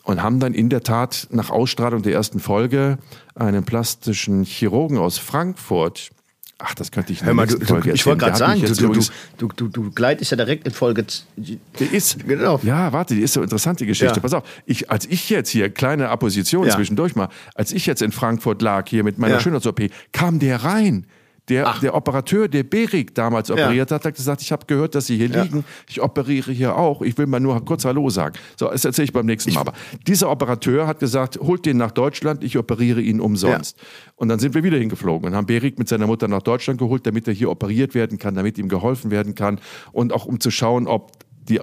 [0.03, 2.99] und haben dann in der Tat nach Ausstrahlung der ersten Folge
[3.35, 6.11] einen plastischen Chirurgen aus Frankfurt
[6.59, 8.37] Ach, das könnte ich in Hör der mal, nächsten du, Folge du, ich wollte gerade
[8.39, 9.01] sagen, du,
[9.37, 11.05] du, du, du, gleitest ja direkt in Folge.
[11.37, 12.27] Der ist.
[12.27, 12.59] Genau.
[12.63, 14.15] Ja, warte, die ist so interessant, die Geschichte.
[14.15, 14.21] Ja.
[14.21, 16.75] Pass auf, ich, als ich jetzt hier, kleine Apposition Ja.
[16.75, 19.41] zwischendurch mal, als ich jetzt in Frankfurt lag, hier mit meiner Ja.
[19.41, 21.05] Schönheits-OP, kam der rein.
[21.49, 21.81] Der, Ach.
[21.81, 25.29] der Operateur, der Berik damals operiert hat, hat gesagt, ich habe gehört, dass Sie hier
[25.29, 25.43] Ja.
[25.43, 25.65] liegen.
[25.89, 27.03] Ich operiere hier auch.
[27.03, 28.35] Ich will mal nur kurz Hallo sagen.
[28.57, 29.61] So, das erzähle ich beim nächsten Mal.
[29.61, 29.73] Aber
[30.07, 33.79] dieser Operateur hat gesagt, holt den nach Deutschland, ich operiere ihn umsonst.
[34.17, 37.07] Und dann sind wir wieder hingeflogen und haben Berik mit seiner Mutter nach Deutschland geholt,
[37.07, 39.61] damit er hier operiert werden kann, damit ihm geholfen werden kann
[39.93, 41.13] und auch um zu schauen, ob
[41.49, 41.61] die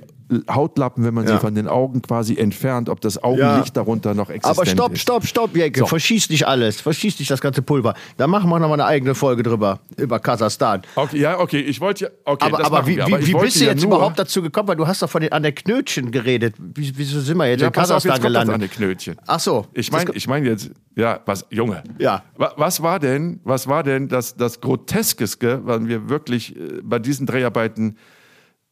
[0.50, 1.34] Hautlappen, wenn man Ja.
[1.36, 5.26] sie von den Augen quasi entfernt, ob das Augenlicht darunter noch existent Aber stopp, stopp,
[5.26, 5.82] stopp, Jäcke.
[5.82, 5.86] So.
[5.86, 6.82] Verschieß nicht alles.
[6.82, 7.94] Verschieß nicht das ganze Pulver.
[8.18, 9.80] Da machen wir noch mal eine eigene Folge drüber.
[9.98, 10.82] Über Kasachstan.
[10.96, 13.06] Okay, ja, okay, ich wollte ja, okay, Aber, aber wie, wir.
[13.28, 14.68] wie, bist du ja jetzt überhaupt dazu gekommen?
[14.68, 16.56] Weil du hast doch von den, an der Knötchen geredet.
[16.60, 18.56] Wie, wieso sind wir jetzt Ja, in pass auf, Kasachstan jetzt gelandet?
[18.56, 19.16] an die Knötchen.
[19.28, 19.66] Ach so.
[19.74, 21.84] Ich meine, ich meine jetzt, ja, was, Junge.
[22.00, 22.24] Ja.
[22.38, 27.00] Wa- Was war denn, was war denn das, das Groteskeste, was wir wirklich äh, bei
[27.00, 27.98] diesen Dreharbeiten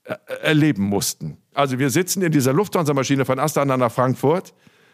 [0.03, 1.37] äh, erleben mussten?
[1.53, 4.53] Also wir sitzen in dieser Lufthansa-Maschine von Astana nach Frankfurt,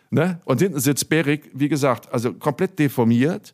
[0.09, 0.39] ne?
[0.45, 3.53] Und hinten sitzt Berik, wie gesagt, also komplett deformiert.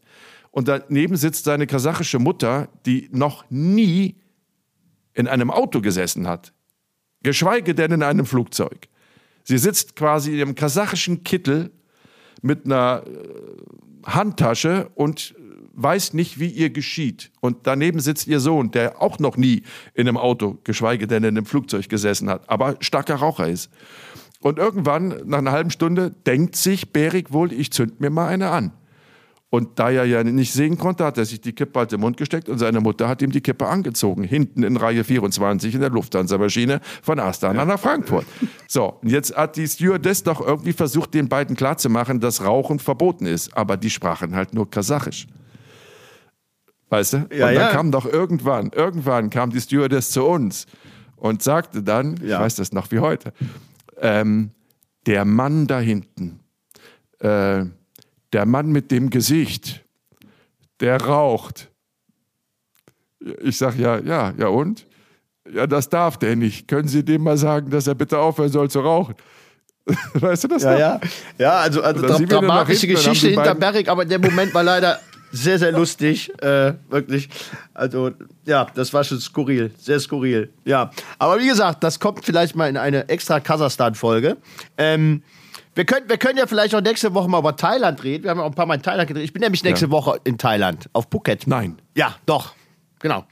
[0.52, 4.16] Und daneben sitzt seine kasachische Mutter, die noch nie
[5.14, 6.54] in einem Auto gesessen hat.
[7.24, 8.88] Geschweige denn in einem Flugzeug.
[9.44, 11.72] Sie sitzt quasi in ihrem kasachischen Kittel
[12.42, 15.34] mit einer äh, Handtasche und
[15.74, 17.32] weiß nicht, wie ihr geschieht.
[17.42, 19.64] Und daneben sitzt ihr Sohn, der auch noch nie
[19.94, 23.70] in einem Auto, geschweige denn in einem Flugzeug gesessen hat, aber starker Raucher ist.
[24.40, 28.50] Und irgendwann, nach einer halben Stunde, denkt sich Berik wohl, ich zünd mir mal eine
[28.50, 28.74] an.
[29.54, 32.18] Und da er ja nicht sehen konnte, hat er sich die Kippe halt im Mund
[32.18, 34.24] gesteckt und seine Mutter hat ihm die Kippe angezogen.
[34.24, 38.26] Hinten in Reihe 24 in der Lufthansa-Maschine von Astana nach Frankfurt.
[38.68, 43.28] So, und jetzt hat die Stewardess doch irgendwie versucht, den beiden klarzumachen, dass Rauchen verboten
[43.28, 43.56] ist.
[43.56, 45.28] Aber die sprachen halt nur Kasachisch.
[46.94, 47.18] Weißt du?
[47.18, 47.72] Ja, und dann ja.
[47.72, 50.68] kam doch irgendwann, irgendwann kam die Stewardess zu uns
[51.16, 52.40] und sagte dann, ich Ja.
[52.40, 53.34] weiß das noch wie heute,
[54.00, 54.52] ähm,
[55.08, 56.40] der Mann da hinten,
[57.20, 57.66] äh,
[58.32, 59.84] der Mann mit dem Gesicht,
[60.82, 61.72] der raucht.
[63.42, 64.86] Ich sag ja, ja, ja und?
[65.52, 66.68] Ja, das darf der nicht.
[66.68, 69.16] Können Sie dem mal sagen, dass er bitte aufhören soll zu rauchen?
[70.14, 70.80] Weißt du das Ja, noch?
[70.80, 71.00] ja.
[71.38, 75.00] Ja, also, also dra dramatische hinten Geschichte hinter Berg, aber der Moment war leider
[75.34, 76.32] sehr, sehr lustig.
[76.42, 77.28] Äh, wirklich.
[77.74, 78.12] Also,
[78.46, 79.72] ja, das war schon skurril.
[79.80, 80.54] Sehr skurril.
[80.64, 80.92] Ja.
[81.18, 84.38] Aber wie gesagt, das kommt vielleicht mal in eine extra Kasachstan-Folge.
[84.78, 85.24] Ähm,
[85.76, 88.24] wir können, wir können ja vielleicht auch nächste Woche mal über Thailand reden.
[88.24, 89.24] Wir haben ja auch ein paar Mal in Thailand gedreht.
[89.26, 89.92] Ich bin nämlich nächste Ja.
[89.92, 91.48] Woche in Thailand, auf Phuket.
[91.48, 91.80] Nein.
[91.96, 92.54] Ja, doch.
[93.00, 93.26] Genau.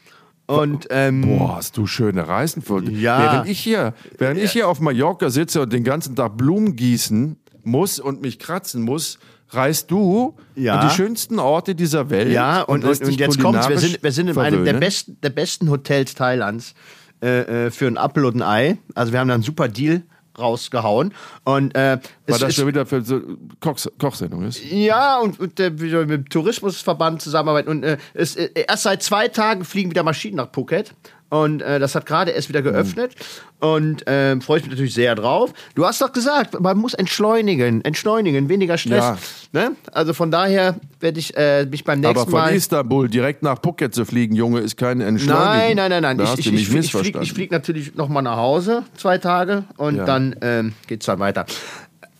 [0.47, 2.81] Und, ähm, Boah, hast du schöne Reisen vor.
[2.83, 3.19] Ja.
[3.21, 7.37] Während ich hier, während ich hier auf Mallorca sitze und den ganzen Tag Blumen gießen
[7.63, 9.19] muss und mich kratzen muss,
[9.51, 10.79] reist du Ja.
[10.79, 12.31] an die schönsten Orte dieser Welt.
[12.31, 13.67] Ja, und, und, und dich jetzt kommt's.
[13.69, 14.79] Wir sind, wir sind in einem der verwöhnen.
[14.79, 16.73] besten, der besten Hotels Thailands
[17.21, 18.77] äh, äh, für ein Apfel und ein Ei.
[18.95, 20.03] Also wir haben da einen super Deal
[20.39, 21.13] rausgehauen.
[21.43, 23.19] Und äh, Weil das ist, schon wieder für so
[23.59, 24.63] Kochs Kochsendung ist.
[24.71, 27.69] ja, und, und äh, mit dem Tourismusverband zusammenarbeiten.
[27.69, 30.93] Und äh, es, äh, erst seit zwei Tagen fliegen wieder Maschinen nach Phuket.
[31.31, 33.15] Und äh, das hat gerade erst wieder geöffnet.
[33.61, 35.53] Und äh, freue ich mich natürlich sehr drauf.
[35.75, 38.97] Du hast doch gesagt, man muss entschleunigen, entschleunigen, weniger Stress.
[38.99, 39.17] Ja.
[39.53, 39.71] Ne?
[39.93, 42.53] Also von daher werde ich äh, mich beim nächsten Aber von Mal.
[42.53, 45.45] Istanbul direkt nach Phuket zu fliegen, Junge, ist kein Entschleunigen.
[45.47, 46.17] Nein, nein, nein, nein.
[46.17, 47.23] Da Ich, hast ich, du mich ich, ich, flieg, missverstanden.
[47.23, 50.05] ich flieg natürlich nochmal nach Hause, zwei Tage, und Ja.
[50.05, 51.45] dann ähm, geht's dann weiter.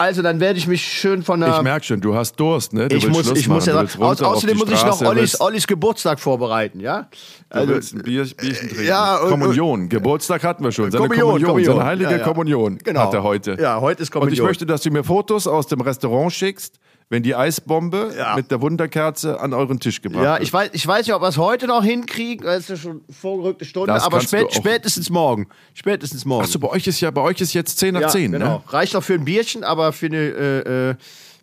[0.01, 1.55] Also, dann werde ich mich schön von der.
[1.57, 2.87] Ich merke schon, du hast Durst, ne?
[2.87, 5.01] Du ich muss, Schluss ich muss machen, ja sagen, aus, runter außerdem muss ich noch
[5.01, 7.07] Ollis, Ollis Geburtstag vorbereiten, ja?
[7.53, 8.85] Du willst ein Bier, Bierchen trinken.
[8.85, 9.89] Ja, und- Kommunion.
[9.89, 10.89] Geburtstag hatten wir schon.
[10.89, 11.75] Seine Kommunion, Kommunion, Kommunion.
[11.75, 12.23] seine heilige Ja, ja.
[12.23, 12.99] Kommunion Genau.
[13.01, 13.57] hat er heute.
[13.61, 14.47] Ja, heute ist Und ich Kommunion.
[14.47, 16.79] möchte, dass du mir Fotos aus dem Restaurant schickst,
[17.11, 18.35] wenn die Eisbombe Ja.
[18.37, 20.43] mit der Wunderkerze an euren Tisch gebracht Ja, wird.
[20.43, 22.47] ich weiß, ich weiß nicht, ob wir es heute noch hinkriegen.
[22.47, 25.47] Es ist ja schon vorgerückte Stunde, Das aber spät, spätestens morgen.
[25.73, 26.45] Spätestens morgen.
[26.45, 28.45] Achso, bei euch ist ja, bei euch ist jetzt 10 nach ja, 10, genau.
[28.45, 28.61] ne?
[28.67, 30.17] Reicht doch für ein Bierchen, aber für eine.
[30.17, 30.95] Äh, äh,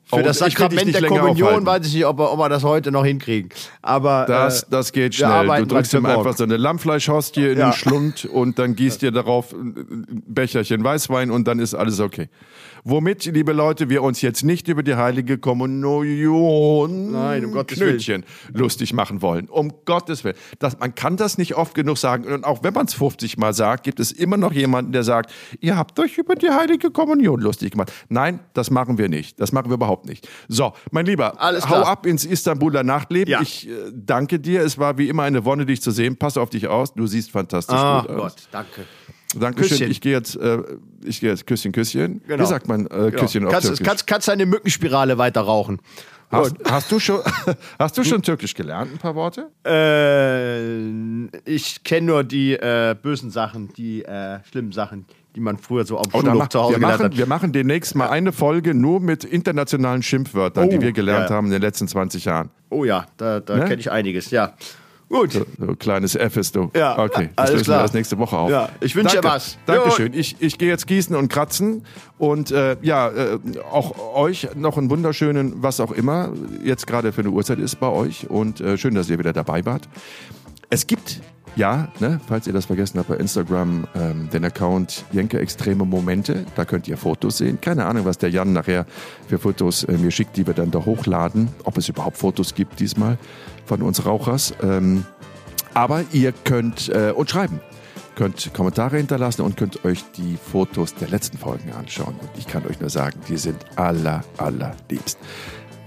[0.09, 1.67] für Oh, das Sakrament der Kommunion aufhalten.
[1.67, 3.51] weiß ich nicht, ob wir, ob wir das heute noch hinkriegen.
[3.83, 5.47] Aber Das, äh, das geht schnell.
[5.59, 7.71] Du drückst ihm einfach so eine Lammfleischhostie in Ja.
[7.71, 12.29] den Schlund und dann gießt ihr darauf ein Becherchen Weißwein und dann ist alles okay.
[12.85, 18.25] Womit, liebe Leute, wir uns jetzt nicht über die heilige Kommunion Nein, um Gottes Knötchen
[18.53, 19.49] lustig machen wollen.
[19.49, 20.37] Um Gottes Willen.
[20.59, 22.25] Das, man kann das nicht oft genug sagen.
[22.33, 25.33] Und auch wenn man es 50 Mal sagt, gibt es immer noch jemanden, der sagt,
[25.61, 27.93] ihr habt euch über die heilige Kommunion lustig gemacht.
[28.09, 29.41] Nein, das machen wir nicht.
[29.41, 30.29] Das machen wir überhaupt nicht.
[30.49, 33.31] So, mein Lieber, Alles hau ab ins Istanbuler Nachtleben.
[33.31, 33.41] Ja.
[33.41, 34.63] Ich äh, danke dir.
[34.63, 36.17] Es war wie immer eine Wonne, dich zu sehen.
[36.17, 36.95] Pass auf dich aus.
[36.95, 38.23] Du siehst fantastisch Ach gut aus.
[38.35, 38.85] Gott, danke.
[39.37, 39.69] Dankeschön.
[39.71, 39.91] Küsschen.
[39.91, 40.63] Ich gehe jetzt, äh,
[41.05, 42.23] ich gehe jetzt Küsschen, Küsschen.
[42.27, 42.43] Genau.
[42.43, 43.87] Wie sagt man äh, Küsschen auf kannst, Türkisch?
[43.87, 45.81] kannst, kannst deine Mückenspirale weiter rauchen.
[46.31, 47.21] hast, hast, du schon,
[47.79, 49.51] hast du schon Türkisch gelernt, ein paar Worte?
[49.67, 55.05] Äh, ich kenne nur die äh, bösen Sachen, die äh, schlimmen Sachen,
[55.37, 57.19] die man früher so auf Oh, Schulhof zu Hause wir, gelernt machen, hat.
[57.19, 61.37] wir machen demnächst mal eine Folge nur mit internationalen Schimpfwörtern, Oh, die wir gelernt ja.
[61.37, 62.51] haben in den letzten 20 Jahren.
[62.71, 63.65] Oh ja, da, da Ne?
[63.67, 64.53] kenne ich einiges, ja.
[65.11, 65.33] Gut.
[65.33, 66.71] So ein kleines F ist du.
[66.77, 67.31] Ja, okay.
[67.35, 67.81] Das alles klar.
[67.81, 68.51] erst nächste Woche auf.
[68.51, 69.57] Ja, ich wünsche dir was.
[69.65, 70.13] Dankeschön.
[70.13, 71.83] Ich, ich gehe jetzt gießen und kratzen.
[72.19, 73.39] Und äh, ja, äh,
[73.73, 77.89] auch euch noch einen wunderschönen, was auch immer jetzt gerade für eine Uhrzeit ist bei
[77.89, 78.29] euch.
[78.29, 79.89] Und äh, schön, dass ihr wieder dabei wart.
[80.69, 81.23] Es gibt,
[81.57, 86.45] ja, ne, falls ihr das vergessen habt, bei Instagram ähm, den Account Jenke Extreme Momente.
[86.55, 87.61] Da könnt ihr Fotos sehen.
[87.61, 88.87] Keine Ahnung, was der Jan nachher
[89.29, 91.49] für Fotos äh, mir schickt, die wir dann da hochladen.
[91.65, 93.19] Ob es überhaupt Fotos gibt diesmal
[93.65, 94.55] von uns Rauchers.
[94.63, 95.05] Ähm,
[95.75, 97.61] aber ihr könnt äh, uns schreiben.
[98.15, 102.17] Könnt Kommentare hinterlassen und könnt euch die Fotos der letzten Folgen anschauen.
[102.21, 105.19] Und ich kann euch nur sagen, die sind aller, allerliebst.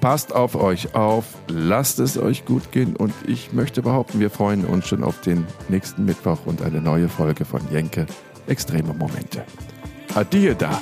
[0.01, 4.65] Passt auf euch auf, lasst es euch gut gehen und ich möchte behaupten, wir freuen
[4.65, 8.07] uns schon auf den nächsten Mittwoch und eine neue Folge von Jenke
[8.47, 9.43] Extreme Momente.
[10.15, 10.81] Adieu da!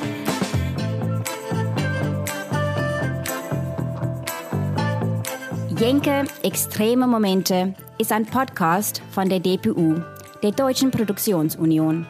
[5.77, 9.95] Jenke Extreme Momente ist ein Podcast von der DPU,
[10.41, 12.07] der Deutschen Produktionsunion.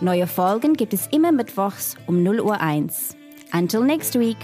[0.00, 3.14] Neue Folgen gibt es immer mittwochs um 0 Uhr 1.
[3.52, 4.38] Until next week.